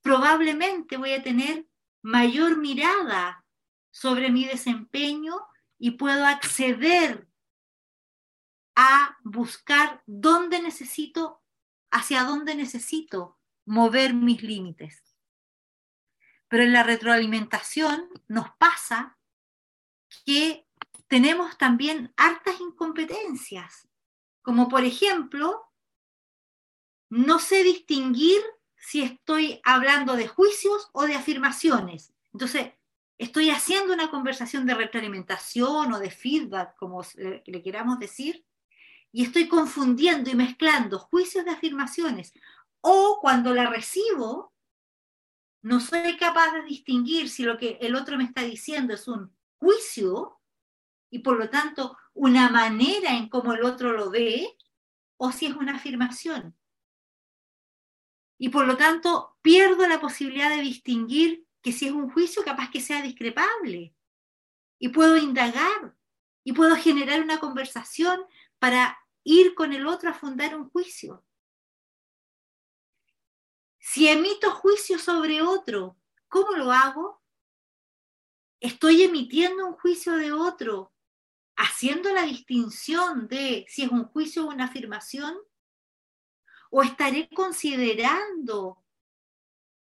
[0.02, 1.66] probablemente voy a tener
[2.02, 3.44] mayor mirada
[3.90, 5.36] sobre mi desempeño
[5.78, 7.28] y puedo acceder
[8.74, 11.42] a buscar dónde necesito,
[11.90, 15.07] hacia dónde necesito mover mis límites.
[16.48, 19.18] Pero en la retroalimentación nos pasa
[20.24, 20.66] que
[21.06, 23.88] tenemos también hartas incompetencias,
[24.42, 25.72] como por ejemplo,
[27.10, 28.42] no sé distinguir
[28.76, 32.12] si estoy hablando de juicios o de afirmaciones.
[32.32, 32.72] Entonces,
[33.18, 38.44] estoy haciendo una conversación de retroalimentación o de feedback, como le, queramos decir,
[39.10, 42.32] y estoy confundiendo y mezclando juicios de afirmaciones,
[42.80, 44.52] o cuando la recibo,
[45.62, 49.36] no soy capaz de distinguir si lo que el otro me está diciendo es un
[49.58, 50.40] juicio
[51.10, 54.56] y por lo tanto una manera en cómo el otro lo ve,
[55.16, 56.56] o si es una afirmación.
[58.38, 62.70] Y por lo tanto pierdo la posibilidad de distinguir que si es un juicio capaz
[62.70, 63.94] que sea discrepable.
[64.78, 65.96] Y puedo indagar
[66.44, 68.20] y puedo generar una conversación
[68.58, 71.24] para ir con el otro a fundar un juicio.
[73.90, 75.96] Si emito juicio sobre otro,
[76.28, 77.22] ¿cómo lo hago?
[78.60, 80.92] Estoy emitiendo un juicio de otro,
[81.56, 85.34] haciendo la distinción de si es un juicio o una afirmación,
[86.70, 88.84] o estaré considerando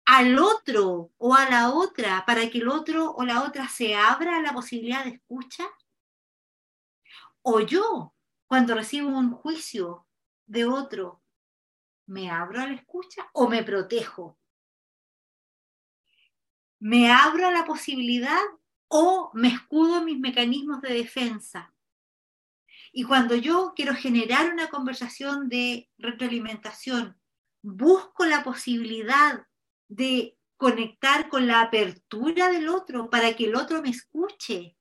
[0.05, 4.38] al otro o a la otra para que el otro o la otra se abra
[4.38, 5.66] a la posibilidad de escucha?
[7.41, 10.08] ¿O yo, cuando recibo un juicio
[10.45, 11.22] de otro,
[12.08, 14.39] ¿Me abro a la escucha o me protejo?
[16.80, 18.41] ¿Me abro a la posibilidad
[18.88, 21.74] o me escudo en mis mecanismos de defensa?
[22.93, 27.20] Y cuando yo quiero generar una conversación de retroalimentación,
[27.62, 29.45] busco la posibilidad
[29.89, 34.78] de conectar con la apertura del otro para que el otro me escuche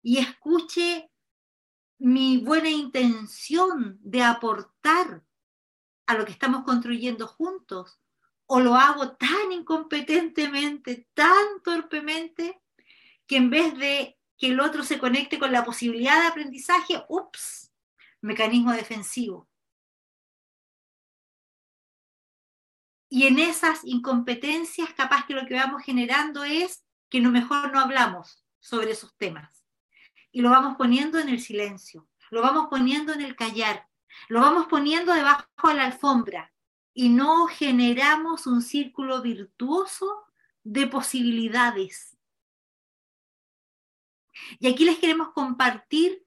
[0.00, 1.10] y escuche
[1.98, 5.24] mi buena intención de aportar
[6.06, 7.98] a lo que estamos construyendo juntos,
[8.46, 12.60] o lo hago tan incompetentemente, tan torpemente,
[13.26, 17.72] que en vez de que el otro se conecte con la posibilidad de aprendizaje, ups,
[18.20, 19.48] mecanismo defensivo.
[23.08, 27.78] Y en esas incompetencias, capaz que lo que vamos generando es que no mejor no
[27.78, 29.64] hablamos sobre esos temas.
[30.32, 33.86] Y lo vamos poniendo en el silencio, lo vamos poniendo en el callar,
[34.28, 36.52] lo vamos poniendo debajo de la alfombra
[36.92, 40.24] y no generamos un círculo virtuoso
[40.62, 42.16] de posibilidades.
[44.58, 46.24] Y aquí les queremos compartir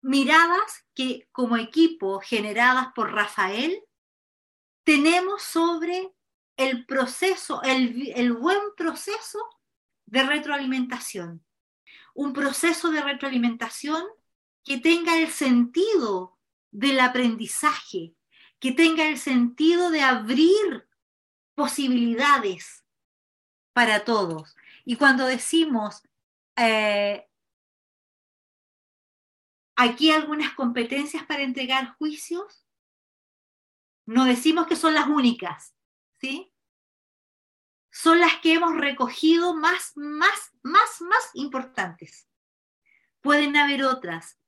[0.00, 3.82] miradas que como equipo generadas por Rafael
[4.84, 6.14] tenemos sobre
[6.56, 9.38] el proceso, el, el buen proceso
[10.06, 11.44] de retroalimentación.
[12.14, 14.02] Un proceso de retroalimentación
[14.68, 16.38] que tenga el sentido
[16.70, 18.14] del aprendizaje,
[18.60, 20.86] que tenga el sentido de abrir
[21.54, 22.84] posibilidades
[23.72, 24.54] para todos.
[24.84, 26.02] Y cuando decimos,
[26.56, 27.26] eh,
[29.74, 32.66] aquí algunas competencias para entregar juicios,
[34.04, 35.74] no decimos que son las únicas,
[36.20, 36.52] ¿sí?
[37.90, 42.28] Son las que hemos recogido más, más, más, más importantes.
[43.22, 44.38] Pueden haber otras,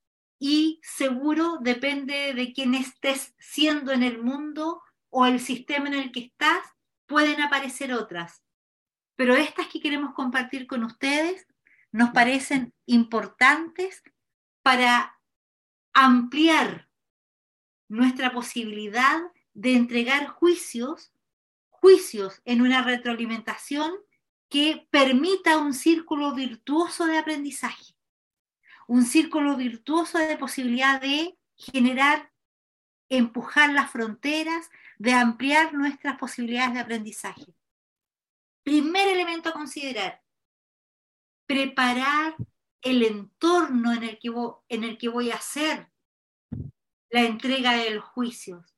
[0.43, 6.13] y seguro depende de quién estés siendo en el mundo o el sistema en el
[6.13, 6.67] que estás,
[7.07, 8.43] pueden aparecer otras.
[9.17, 11.47] Pero estas que queremos compartir con ustedes
[11.93, 14.03] nos parecen importantes
[14.63, 15.21] para
[15.93, 16.89] ampliar
[17.89, 19.21] nuestra posibilidad
[19.53, 21.13] de entregar juicios,
[21.69, 23.93] juicios en una retroalimentación
[24.49, 28.00] que permita un círculo virtuoso de aprendizaje
[28.91, 32.33] un círculo virtuoso de posibilidad de generar,
[33.09, 34.69] empujar las fronteras,
[34.99, 37.55] de ampliar nuestras posibilidades de aprendizaje.
[38.65, 40.25] Primer elemento a considerar,
[41.47, 42.35] preparar
[42.83, 45.89] el entorno en el que, voy, en el que voy a hacer
[47.11, 48.75] la entrega de los juicios.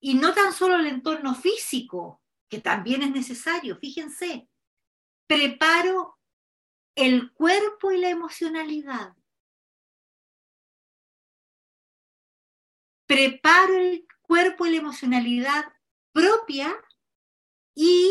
[0.00, 4.48] Y no tan solo el entorno físico, que también es necesario, fíjense,
[5.26, 6.18] preparo
[6.94, 9.14] el cuerpo y la emocionalidad.
[13.12, 15.64] Preparo el cuerpo y la emocionalidad
[16.12, 16.74] propia
[17.74, 18.10] y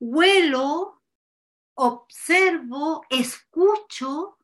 [0.00, 1.02] huelo,
[1.74, 4.38] observo, escucho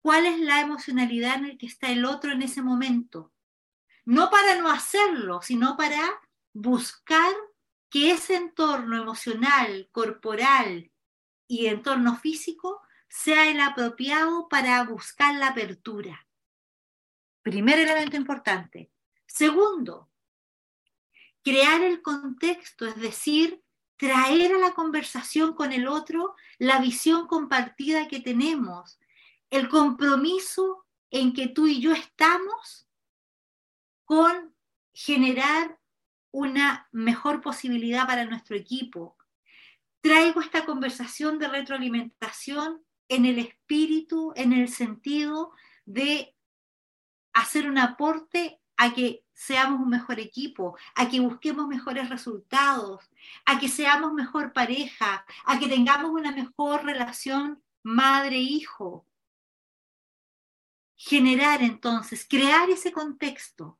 [0.00, 3.30] cuál es la emocionalidad en la que está el otro en ese momento.
[4.06, 6.00] No para no hacerlo, sino para
[6.54, 7.30] buscar
[7.90, 10.90] que ese entorno emocional, corporal
[11.46, 16.26] y entorno físico sea el apropiado para buscar la apertura.
[17.42, 18.90] Primer elemento importante.
[19.26, 20.10] Segundo,
[21.42, 23.62] crear el contexto, es decir,
[23.96, 28.98] traer a la conversación con el otro la visión compartida que tenemos,
[29.50, 32.88] el compromiso en que tú y yo estamos
[34.04, 34.54] con
[34.92, 35.78] generar
[36.32, 39.16] una mejor posibilidad para nuestro equipo.
[40.00, 45.52] Traigo esta conversación de retroalimentación en el espíritu, en el sentido
[45.84, 46.34] de
[47.32, 53.10] hacer un aporte a que seamos un mejor equipo, a que busquemos mejores resultados,
[53.44, 59.06] a que seamos mejor pareja, a que tengamos una mejor relación madre-hijo.
[60.96, 63.78] Generar entonces, crear ese contexto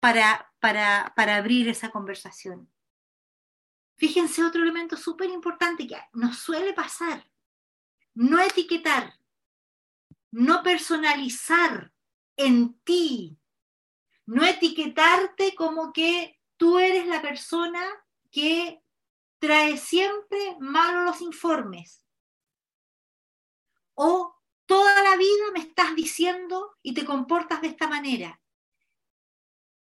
[0.00, 2.70] para, para, para abrir esa conversación.
[3.96, 7.26] Fíjense otro elemento súper importante que nos suele pasar.
[8.12, 9.18] No etiquetar,
[10.30, 11.93] no personalizar
[12.36, 13.38] en ti,
[14.26, 17.82] no etiquetarte como que tú eres la persona
[18.30, 18.82] que
[19.38, 22.04] trae siempre malos los informes.
[23.94, 24.34] O
[24.66, 28.40] toda la vida me estás diciendo y te comportas de esta manera.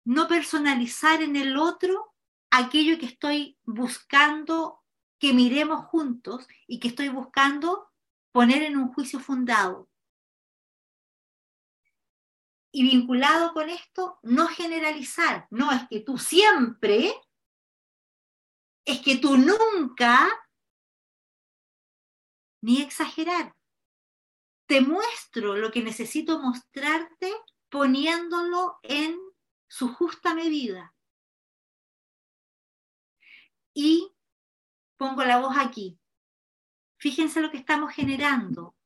[0.04, 2.14] No personalizar en el otro
[2.50, 4.82] aquello que estoy buscando
[5.18, 7.90] que miremos juntos y que estoy buscando
[8.32, 9.89] poner en un juicio fundado.
[12.72, 15.46] Y vinculado con esto, no generalizar.
[15.50, 17.12] No es que tú siempre,
[18.84, 20.28] es que tú nunca,
[22.62, 23.56] ni exagerar.
[24.66, 27.32] Te muestro lo que necesito mostrarte
[27.68, 29.18] poniéndolo en
[29.68, 30.94] su justa medida
[33.74, 34.12] y
[34.96, 35.98] pongo la voz aquí.
[36.98, 38.76] Fíjense lo que estamos generando.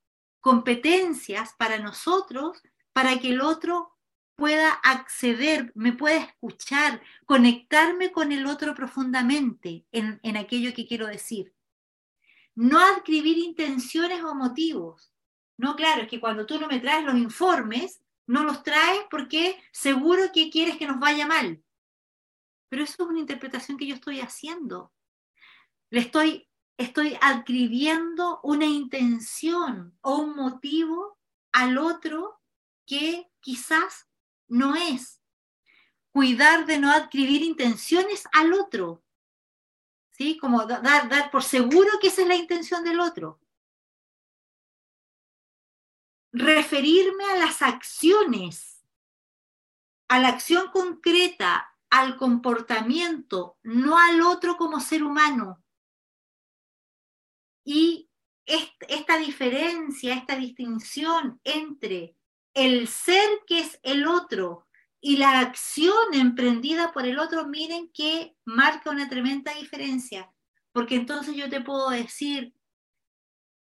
[0.40, 2.62] Competencias para nosotros,
[2.94, 3.92] para que el otro
[4.36, 11.06] pueda acceder, me pueda escuchar, conectarme con el otro profundamente en, en aquello que quiero
[11.06, 11.52] decir.
[12.54, 15.12] No adquirir intenciones o motivos.
[15.56, 19.60] No, claro, es que cuando tú no me traes los informes, no los traes porque
[19.72, 21.62] seguro que quieres que nos vaya mal.
[22.68, 24.92] Pero eso es una interpretación que yo estoy haciendo.
[25.90, 31.18] Le estoy, estoy adquiriendo una intención o un motivo
[31.52, 32.40] al otro
[32.86, 34.08] que quizás
[34.48, 35.20] no es.
[36.10, 39.04] Cuidar de no adquirir intenciones al otro.
[40.10, 40.38] ¿Sí?
[40.38, 43.40] Como dar, dar por seguro que esa es la intención del otro.
[46.32, 48.84] Referirme a las acciones,
[50.08, 55.64] a la acción concreta, al comportamiento, no al otro como ser humano.
[57.64, 58.10] Y
[58.44, 62.16] esta diferencia, esta distinción entre
[62.54, 64.66] el ser que es el otro
[65.00, 70.32] y la acción emprendida por el otro, miren que marca una tremenda diferencia.
[70.72, 72.54] Porque entonces yo te puedo decir,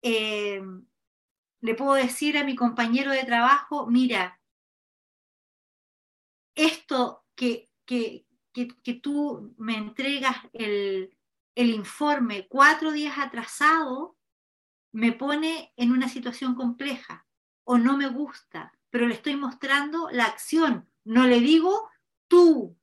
[0.02, 0.62] eh,
[1.60, 4.40] le puedo decir a mi compañero de trabajo, mira,
[6.54, 7.70] esto que
[8.52, 11.16] que, tú me entregas el,
[11.54, 14.16] el informe cuatro días atrasado,
[14.92, 17.26] me pone en una situación compleja
[17.64, 20.90] o no me gusta, pero le estoy mostrando la acción.
[21.04, 21.88] No le digo
[22.28, 22.76] tú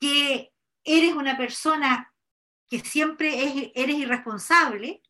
[0.00, 0.52] que
[0.82, 2.12] eres una persona
[2.66, 5.02] que siempre eres irresponsable,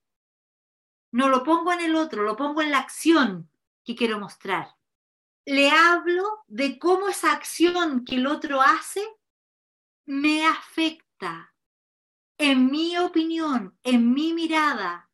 [1.13, 3.51] no lo pongo en el otro, lo pongo en la acción
[3.85, 4.75] que quiero mostrar
[5.47, 9.03] le hablo de cómo esa acción que el otro hace
[10.07, 11.55] me afecta.
[12.39, 15.11] En mi opinión, en mi mirada,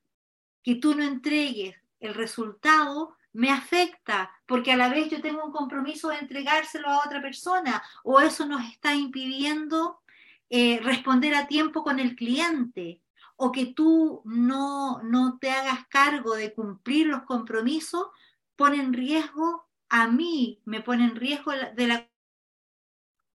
[0.62, 5.52] que tú no entregues el resultado me afecta porque a la vez yo tengo un
[5.52, 10.00] compromiso de entregárselo a otra persona o eso nos está impidiendo
[10.48, 13.02] eh, responder a tiempo con el cliente
[13.36, 18.08] o que tú no, no te hagas cargo de cumplir los compromisos
[18.56, 22.10] pone en riesgo a mí me pone en riesgo de la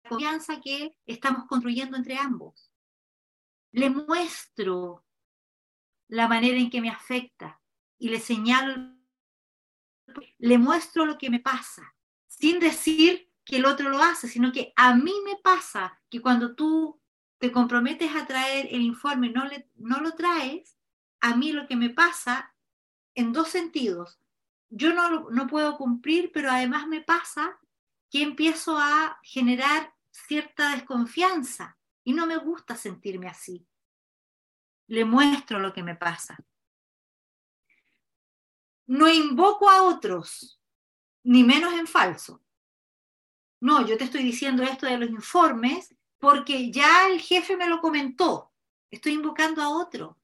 [0.08, 2.70] confianza que estamos construyendo entre ambos.
[3.72, 5.04] Le muestro
[6.08, 7.60] la manera en que me afecta
[7.98, 8.95] y le señalo,
[10.38, 11.94] le muestro lo que me pasa,
[12.26, 16.54] sin decir que el otro lo hace, sino que a mí me pasa que cuando
[16.54, 17.00] tú
[17.38, 19.44] te comprometes a traer el informe, no,
[19.74, 20.76] no lo traes,
[21.20, 22.54] a mí lo que me pasa
[23.14, 24.20] en dos sentidos
[24.70, 27.58] yo no, no puedo cumplir, pero además me pasa
[28.10, 33.66] que empiezo a generar cierta desconfianza y no me gusta sentirme así.
[34.88, 36.38] Le muestro lo que me pasa.
[38.86, 40.60] No invoco a otros,
[41.24, 42.42] ni menos en falso.
[43.60, 47.80] No, yo te estoy diciendo esto de los informes porque ya el jefe me lo
[47.80, 48.52] comentó.
[48.90, 50.18] Estoy invocando a otro.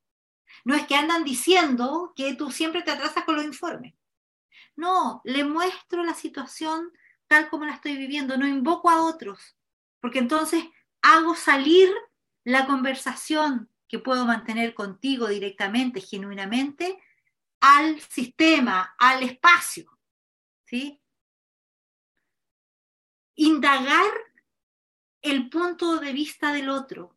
[0.64, 3.94] No es que andan diciendo que tú siempre te atrasas con los informes.
[4.76, 6.92] No, le muestro la situación
[7.32, 9.56] tal como la estoy viviendo, no invoco a otros,
[10.00, 10.64] porque entonces
[11.00, 11.90] hago salir
[12.44, 17.02] la conversación que puedo mantener contigo directamente, genuinamente,
[17.62, 19.98] al sistema, al espacio.
[20.66, 21.02] ¿sí?
[23.34, 24.10] indagar
[25.20, 27.16] el punto de vista del otro.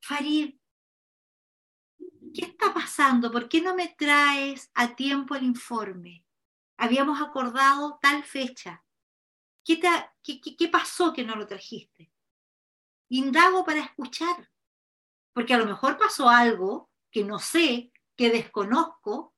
[0.00, 0.54] Farid,
[2.34, 3.30] ¿qué está pasando?
[3.30, 6.24] ¿Por qué no me traes a tiempo el informe?
[6.76, 8.84] Habíamos acordado tal fecha.
[9.64, 9.80] ¿Qué,
[10.22, 12.12] qué, pasó que no lo trajiste?
[13.08, 14.50] Indago para escuchar,
[15.34, 19.34] porque a lo mejor pasó algo que no sé, que desconozco,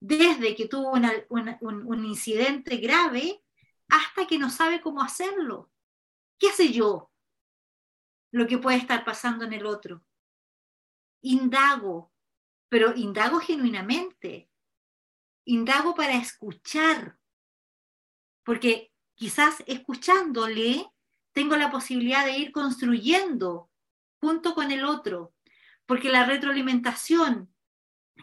[0.00, 3.42] desde que tuvo un incidente grave
[3.88, 5.70] hasta que no sabe cómo hacerlo.
[6.38, 7.12] ¿Qué sé yo?
[8.32, 10.04] Lo que puede estar pasando en el otro.
[11.22, 12.12] Indago,
[12.68, 14.50] pero indago genuinamente.
[15.44, 17.18] Indago para escuchar,
[18.44, 20.92] porque quizás escuchándole
[21.32, 23.71] tengo la posibilidad de ir construyendo
[24.22, 25.34] junto con el otro,
[25.84, 27.52] porque la retroalimentación,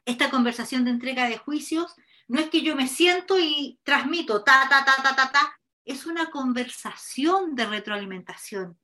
[0.06, 1.93] esta conversación de entrega de juicios,
[2.30, 6.06] no es que yo me siento y transmito ta, ta, ta, ta, ta, ta, es
[6.06, 8.80] una conversación de retroalimentación.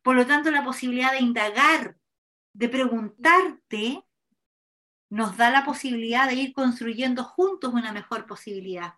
[0.00, 1.96] Por lo tanto, la posibilidad de indagar,
[2.52, 4.04] de preguntarte,
[5.10, 8.94] nos da la posibilidad de ir construyendo juntos una mejor posibilidad.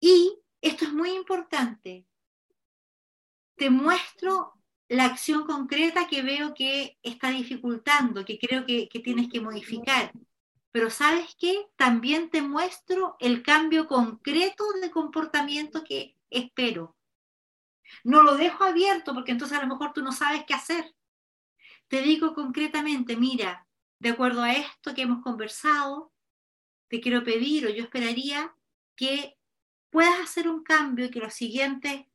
[0.00, 2.04] Y esto es muy importante.
[3.56, 4.54] Te muestro
[4.88, 10.12] la acción concreta que veo que está dificultando, que creo que, que tienes que modificar.
[10.70, 11.66] Pero sabes qué?
[11.76, 16.96] También te muestro el cambio concreto de comportamiento que espero.
[18.04, 20.94] No lo dejo abierto porque entonces a lo mejor tú no sabes qué hacer.
[21.88, 23.66] Te digo concretamente, mira,
[23.98, 26.12] de acuerdo a esto que hemos conversado,
[26.88, 28.54] te quiero pedir o yo esperaría
[28.96, 29.38] que
[29.90, 32.06] puedas hacer un cambio y que los siguientes,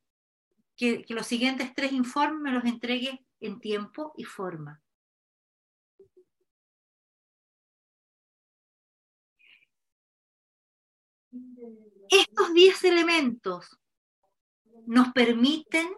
[0.82, 4.82] que, los siguientes tres informes me los entregues en tiempo y forma.
[12.10, 13.78] Estos 10 elementos
[14.86, 15.88] nos permiten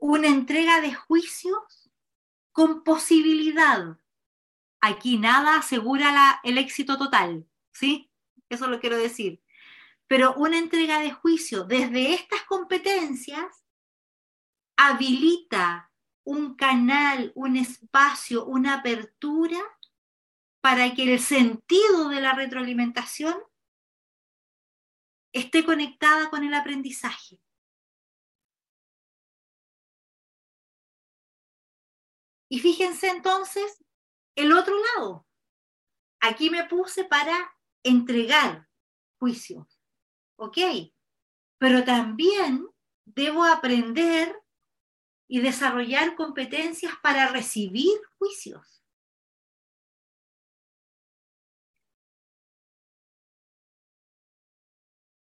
[0.00, 1.90] una entrega de juicios
[2.52, 3.98] con posibilidad.
[4.80, 8.10] Aquí nada asegura el éxito total, ¿sí?
[8.50, 9.40] Eso lo quiero decir.
[10.10, 13.64] Pero una entrega de juicio desde estas competencias
[14.76, 15.92] habilita
[16.24, 19.60] un canal, un espacio, una apertura
[20.60, 23.40] para que el sentido de la retroalimentación
[25.32, 27.40] esté conectada con el aprendizaje.
[32.48, 33.84] Y fíjense entonces
[34.34, 35.24] el otro lado.
[36.20, 38.68] Aquí me puse para entregar
[39.20, 39.79] juicios,
[40.40, 40.56] ¿ok?
[41.58, 42.66] Pero también
[43.04, 44.34] debo aprender
[45.28, 48.82] y desarrollar competencias para recibir juicios.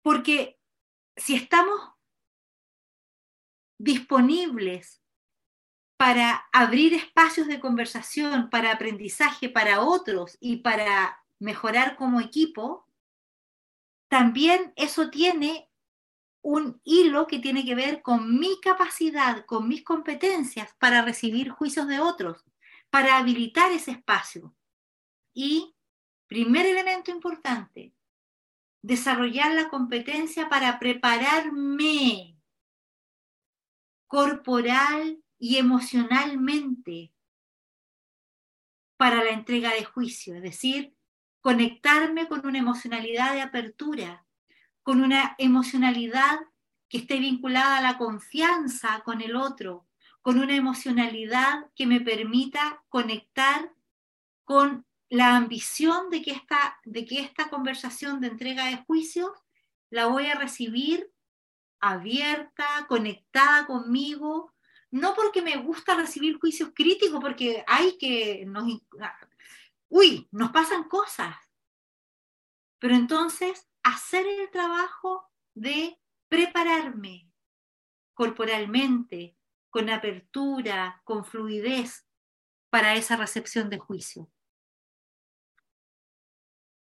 [0.04, 0.60] Porque
[1.16, 1.80] si estamos
[3.80, 5.02] disponibles
[5.98, 12.85] para abrir espacios de conversación, para aprendizaje para otros y para mejorar como equipo,
[14.08, 15.70] también eso tiene
[16.42, 21.88] un hilo que tiene que ver con mi capacidad, con mis competencias para recibir juicios
[21.88, 22.44] de otros,
[22.92, 24.56] para habilitar ese espacio.
[25.34, 25.76] Y
[26.28, 27.96] primer elemento importante,
[28.84, 32.38] desarrollar la competencia para prepararme
[34.08, 37.12] corporal y emocionalmente
[38.98, 40.95] para la entrega de juicio, es decir,
[41.46, 44.26] conectarme con una emocionalidad de apertura,
[44.82, 46.40] con una emocionalidad
[46.90, 49.86] que esté vinculada a la confianza con el otro,
[50.24, 53.72] con una emocionalidad que me permita conectar
[54.44, 59.30] con la ambición de que, esta, de que esta conversación de entrega de juicios
[59.92, 61.12] la voy a recibir
[61.80, 64.52] abierta, conectada conmigo,
[64.90, 68.48] no porque me gusta recibir juicios críticos, porque hay que
[69.96, 71.38] uy, nos pasan cosas.
[72.80, 77.32] Pero entonces, hacer el trabajo de prepararme
[78.14, 79.38] corporalmente,
[79.70, 82.06] con apertura, con fluidez
[82.70, 84.30] para esa recepción de juicio.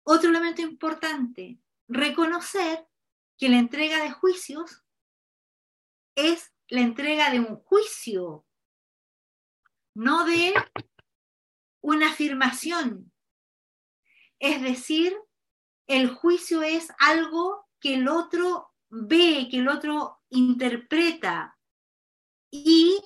[0.06, 2.88] Otro elemento importante, reconocer
[3.38, 4.86] que la entrega de juicios
[6.16, 8.45] es la entrega de un juicio,
[9.93, 10.54] no de
[11.84, 13.12] una afirmación.
[14.40, 15.16] Es decir,
[15.86, 21.58] el juicio es algo que el otro ve, que el otro interpreta
[22.50, 23.00] y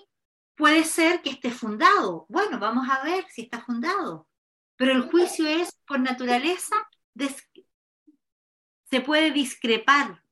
[0.56, 2.26] puede ser que esté fundado.
[2.30, 4.30] Bueno, vamos a ver si está fundado.
[4.76, 6.76] Pero el juicio es, por naturaleza,
[8.84, 10.24] se puede discrepar,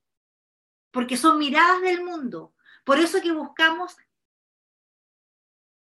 [0.92, 2.54] porque son miradas del mundo.
[2.84, 3.98] Por eso que buscamos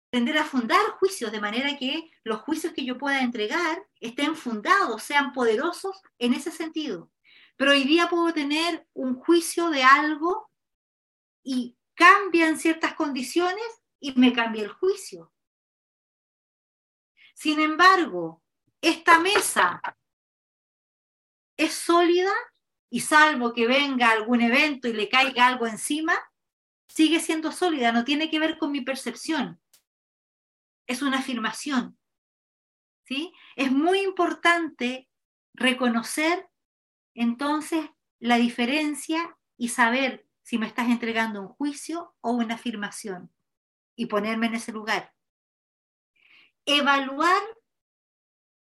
[0.10, 5.04] tender a fundar juicios, de manera que los juicios que yo pueda entregar estén fundados,
[5.04, 7.12] sean poderosos en ese sentido.
[7.58, 10.50] Pero hoy día puedo tener un juicio de algo
[11.44, 13.66] y cambian ciertas condiciones
[14.00, 15.34] y me cambia el juicio.
[17.34, 18.44] Sin embargo,
[18.82, 19.82] esta mesa
[21.58, 22.32] es sólida
[22.90, 26.16] y salvo que venga algún evento y le caiga algo encima,
[26.88, 29.60] sigue siendo sólida, no tiene que ver con mi percepción.
[30.88, 31.98] Es una afirmación.
[33.08, 33.34] ¿sí?
[33.56, 35.10] Es muy importante
[35.54, 36.50] reconocer
[37.14, 43.34] entonces la diferencia y saber si me estás entregando un juicio o una afirmación
[43.96, 45.14] y ponerme en ese lugar.
[46.66, 47.42] Evaluar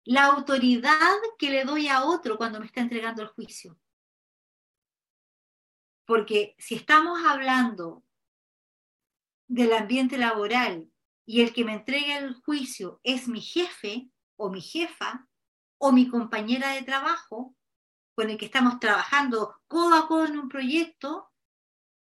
[0.03, 3.80] la autoridad que le doy a otro cuando me está entregando el juicio.
[6.05, 8.03] Porque si estamos hablando
[9.47, 10.91] del ambiente laboral
[11.26, 15.28] y el que me entrega el juicio es mi jefe o mi jefa
[15.78, 17.56] o mi compañera de trabajo
[18.16, 21.32] con el que estamos trabajando codo a codo en un proyecto,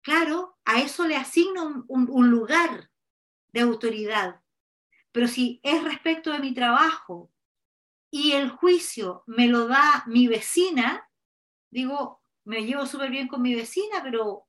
[0.02, 2.90] claro, a eso le asigno un, un lugar
[3.52, 4.42] de autoridad.
[5.12, 7.32] Pero si es respecto de mi trabajo
[8.10, 11.08] y el juicio me lo da mi vecina,
[11.70, 14.46] digo, me llevo súper bien con mi vecina, pero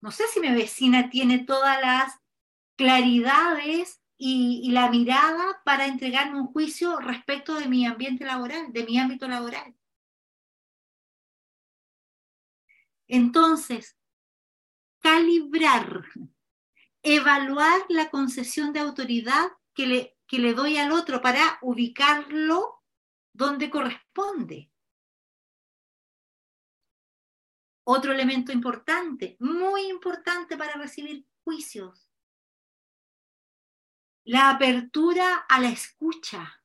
[0.00, 2.18] no sé si mi vecina tiene todas las
[2.80, 8.98] claridades y, la mirada para entregarme un juicio respecto de mi ambiente laboral, de mi
[8.98, 9.74] ámbito laboral.
[13.06, 13.98] Entonces,
[15.00, 16.04] calibrar,
[17.02, 22.82] evaluar la concesión de autoridad que le que le doy al otro para ubicarlo
[23.34, 24.70] donde corresponde.
[27.84, 32.09] Otro elemento importante, muy importante para recibir juicios,
[34.30, 36.62] la apertura a la escucha.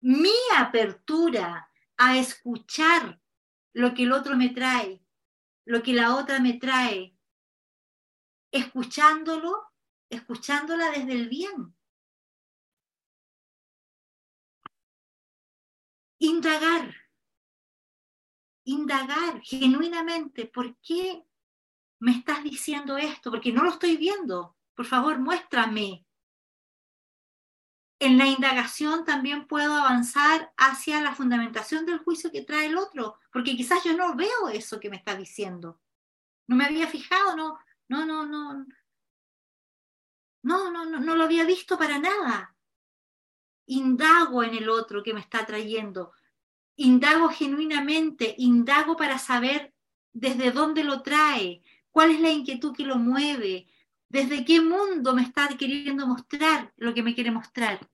[0.00, 3.20] Mi apertura a escuchar
[3.74, 5.04] lo que el otro me trae,
[5.66, 7.14] lo que la otra me trae,
[8.50, 9.62] escuchándolo,
[10.08, 11.76] escuchándola desde el bien.
[16.22, 16.94] indagar,
[18.64, 21.26] indagar genuinamente, ¿por qué
[21.98, 23.30] me estás diciendo esto?
[23.30, 24.56] Porque no lo estoy viendo.
[24.74, 26.06] Por favor, muéstrame.
[28.00, 33.18] En la indagación también puedo avanzar hacia la fundamentación del juicio que trae el otro,
[33.32, 35.80] porque quizás yo no veo eso que me está diciendo.
[36.48, 38.66] No me había fijado, no, no, no, no.
[40.42, 42.56] No, no, no, lo había visto para nada
[43.70, 46.12] indago en el otro que me está trayendo,
[46.74, 49.72] indago genuinamente, indago para saber
[50.12, 53.68] desde dónde lo trae, cuál es la inquietud que lo mueve,
[54.10, 57.88] desde qué mundo me está queriendo mostrar lo que me quiere mostrar.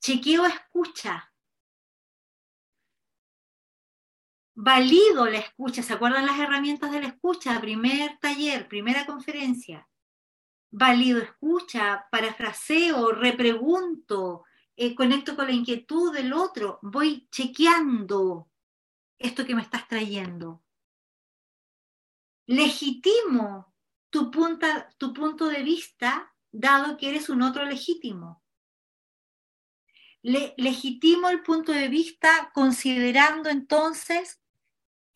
[0.00, 1.32] Chequeo escucha.
[4.54, 5.82] Valido la escucha.
[5.82, 7.58] ¿Se acuerdan las herramientas de la escucha?
[7.60, 9.88] Primer taller, primera conferencia
[10.72, 14.44] valido escucha, parafraseo, repregunto,
[14.74, 18.50] eh, conecto con la inquietud del otro, voy chequeando
[19.18, 20.64] esto que me estás trayendo.
[22.46, 23.71] Legitimo
[24.12, 24.30] tu,
[24.98, 28.44] tu punto de vista dado que eres un otro legítimo.
[30.22, 34.40] legitimo el punto de vista considerando entonces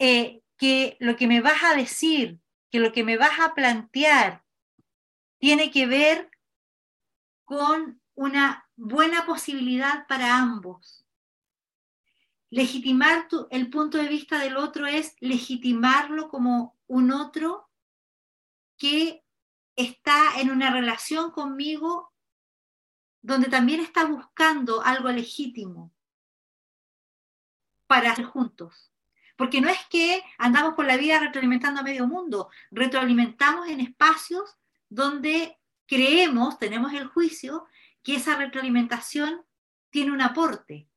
[0.00, 2.40] eh, que lo que me vas a decir,
[2.70, 4.44] que lo que me vas a plantear,
[5.38, 6.30] tiene que ver
[7.44, 11.04] con una buena posibilidad para ambos.
[12.48, 17.65] Legitimar el punto de vista del otro es legitimarlo como un otro
[18.76, 19.24] que
[19.76, 22.12] está en una relación conmigo
[23.22, 25.92] donde también está buscando algo legítimo
[27.86, 28.92] para ser juntos.
[29.36, 34.56] Porque no es que andamos por la vida retroalimentando a medio mundo, retroalimentamos en espacios
[34.88, 37.66] donde creemos, tenemos el juicio,
[38.02, 39.44] que esa retroalimentación
[39.90, 40.88] tiene un aporte.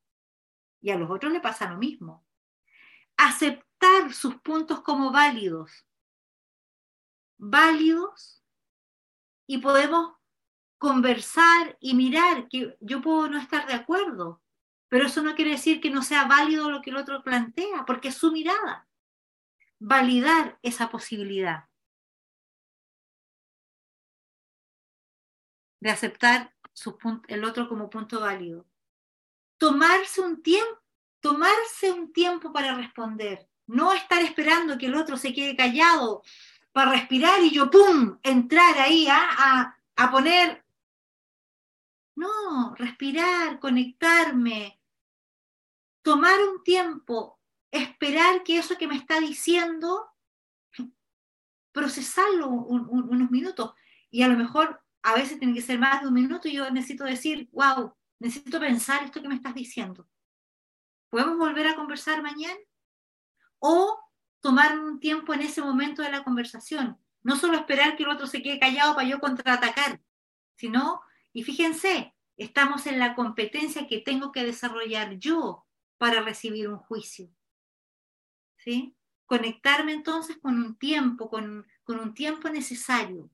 [0.81, 2.25] Y a los otros le pasa lo mismo.
[3.17, 5.85] Aceptar sus puntos como válidos.
[7.39, 8.43] Válidos.
[9.47, 10.13] Y podemos
[10.77, 14.43] conversar y mirar que yo puedo no estar de acuerdo,
[14.87, 18.09] pero eso no quiere decir que no sea válido lo que el otro plantea, porque
[18.09, 18.87] es su mirada.
[19.79, 21.69] Validar esa posibilidad.
[25.79, 26.97] de aceptar su
[27.27, 28.65] el otro como punto válido.
[29.57, 30.81] tomarse un tiempo,
[31.19, 36.23] tomarse un tiempo para responder, no estar esperando que el otro se quede callado
[36.71, 40.65] para respirar y yo, ¡pum!, entrar ahí a, a poner...
[42.15, 44.79] No, respirar, conectarme,
[46.01, 47.39] tomar un tiempo,
[47.71, 50.09] esperar que eso que me está diciendo,
[51.71, 53.73] procesarlo unos minutos.
[54.09, 56.69] Y a lo mejor a veces tiene que ser más de un minuto y yo
[56.71, 60.09] necesito decir, wow, necesito pensar esto que me estás diciendo.
[61.09, 62.59] ¿Podemos volver a conversar mañana?
[63.59, 63.99] O
[64.41, 66.97] tomar un tiempo en ese momento de la conversación.
[67.21, 70.01] No solo esperar que el otro se quede callado para yo contraatacar,
[70.55, 71.01] sino,
[71.33, 75.65] y fíjense, estamos en la competencia que tengo que desarrollar yo
[75.97, 77.29] para recibir un juicio.
[78.57, 78.95] ¿Sí?
[79.25, 83.29] Conectarme entonces con un tiempo, con, con un tiempo necesario.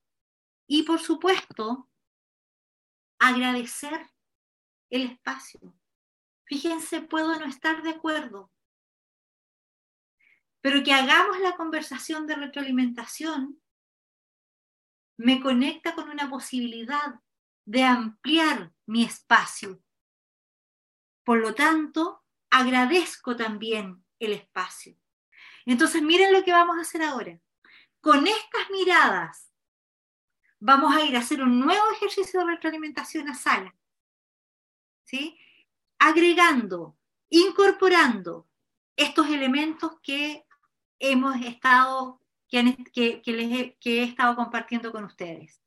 [0.67, 1.87] Y por supuesto,
[3.19, 4.09] agradecer
[4.89, 5.75] el espacio.
[6.45, 8.51] Fíjense, puedo no estar de acuerdo,
[10.65, 13.61] pero que hagamos la conversación de retroalimentación
[15.15, 17.21] me conecta con una posibilidad
[17.65, 19.83] de ampliar mi espacio.
[21.23, 24.97] Por lo tanto, agradezco también el espacio.
[25.67, 27.39] Entonces, miren lo que vamos a hacer ahora.
[28.01, 29.51] Con estas miradas,
[30.57, 33.75] vamos a ir a hacer un nuevo ejercicio de retroalimentación a sala.
[35.03, 35.37] ¿Sí?
[35.99, 36.97] Agregando,
[37.29, 38.49] incorporando
[38.95, 40.44] estos elementos que
[40.99, 45.61] hemos estado, que, que, les que he estado compartiendo con ustedes.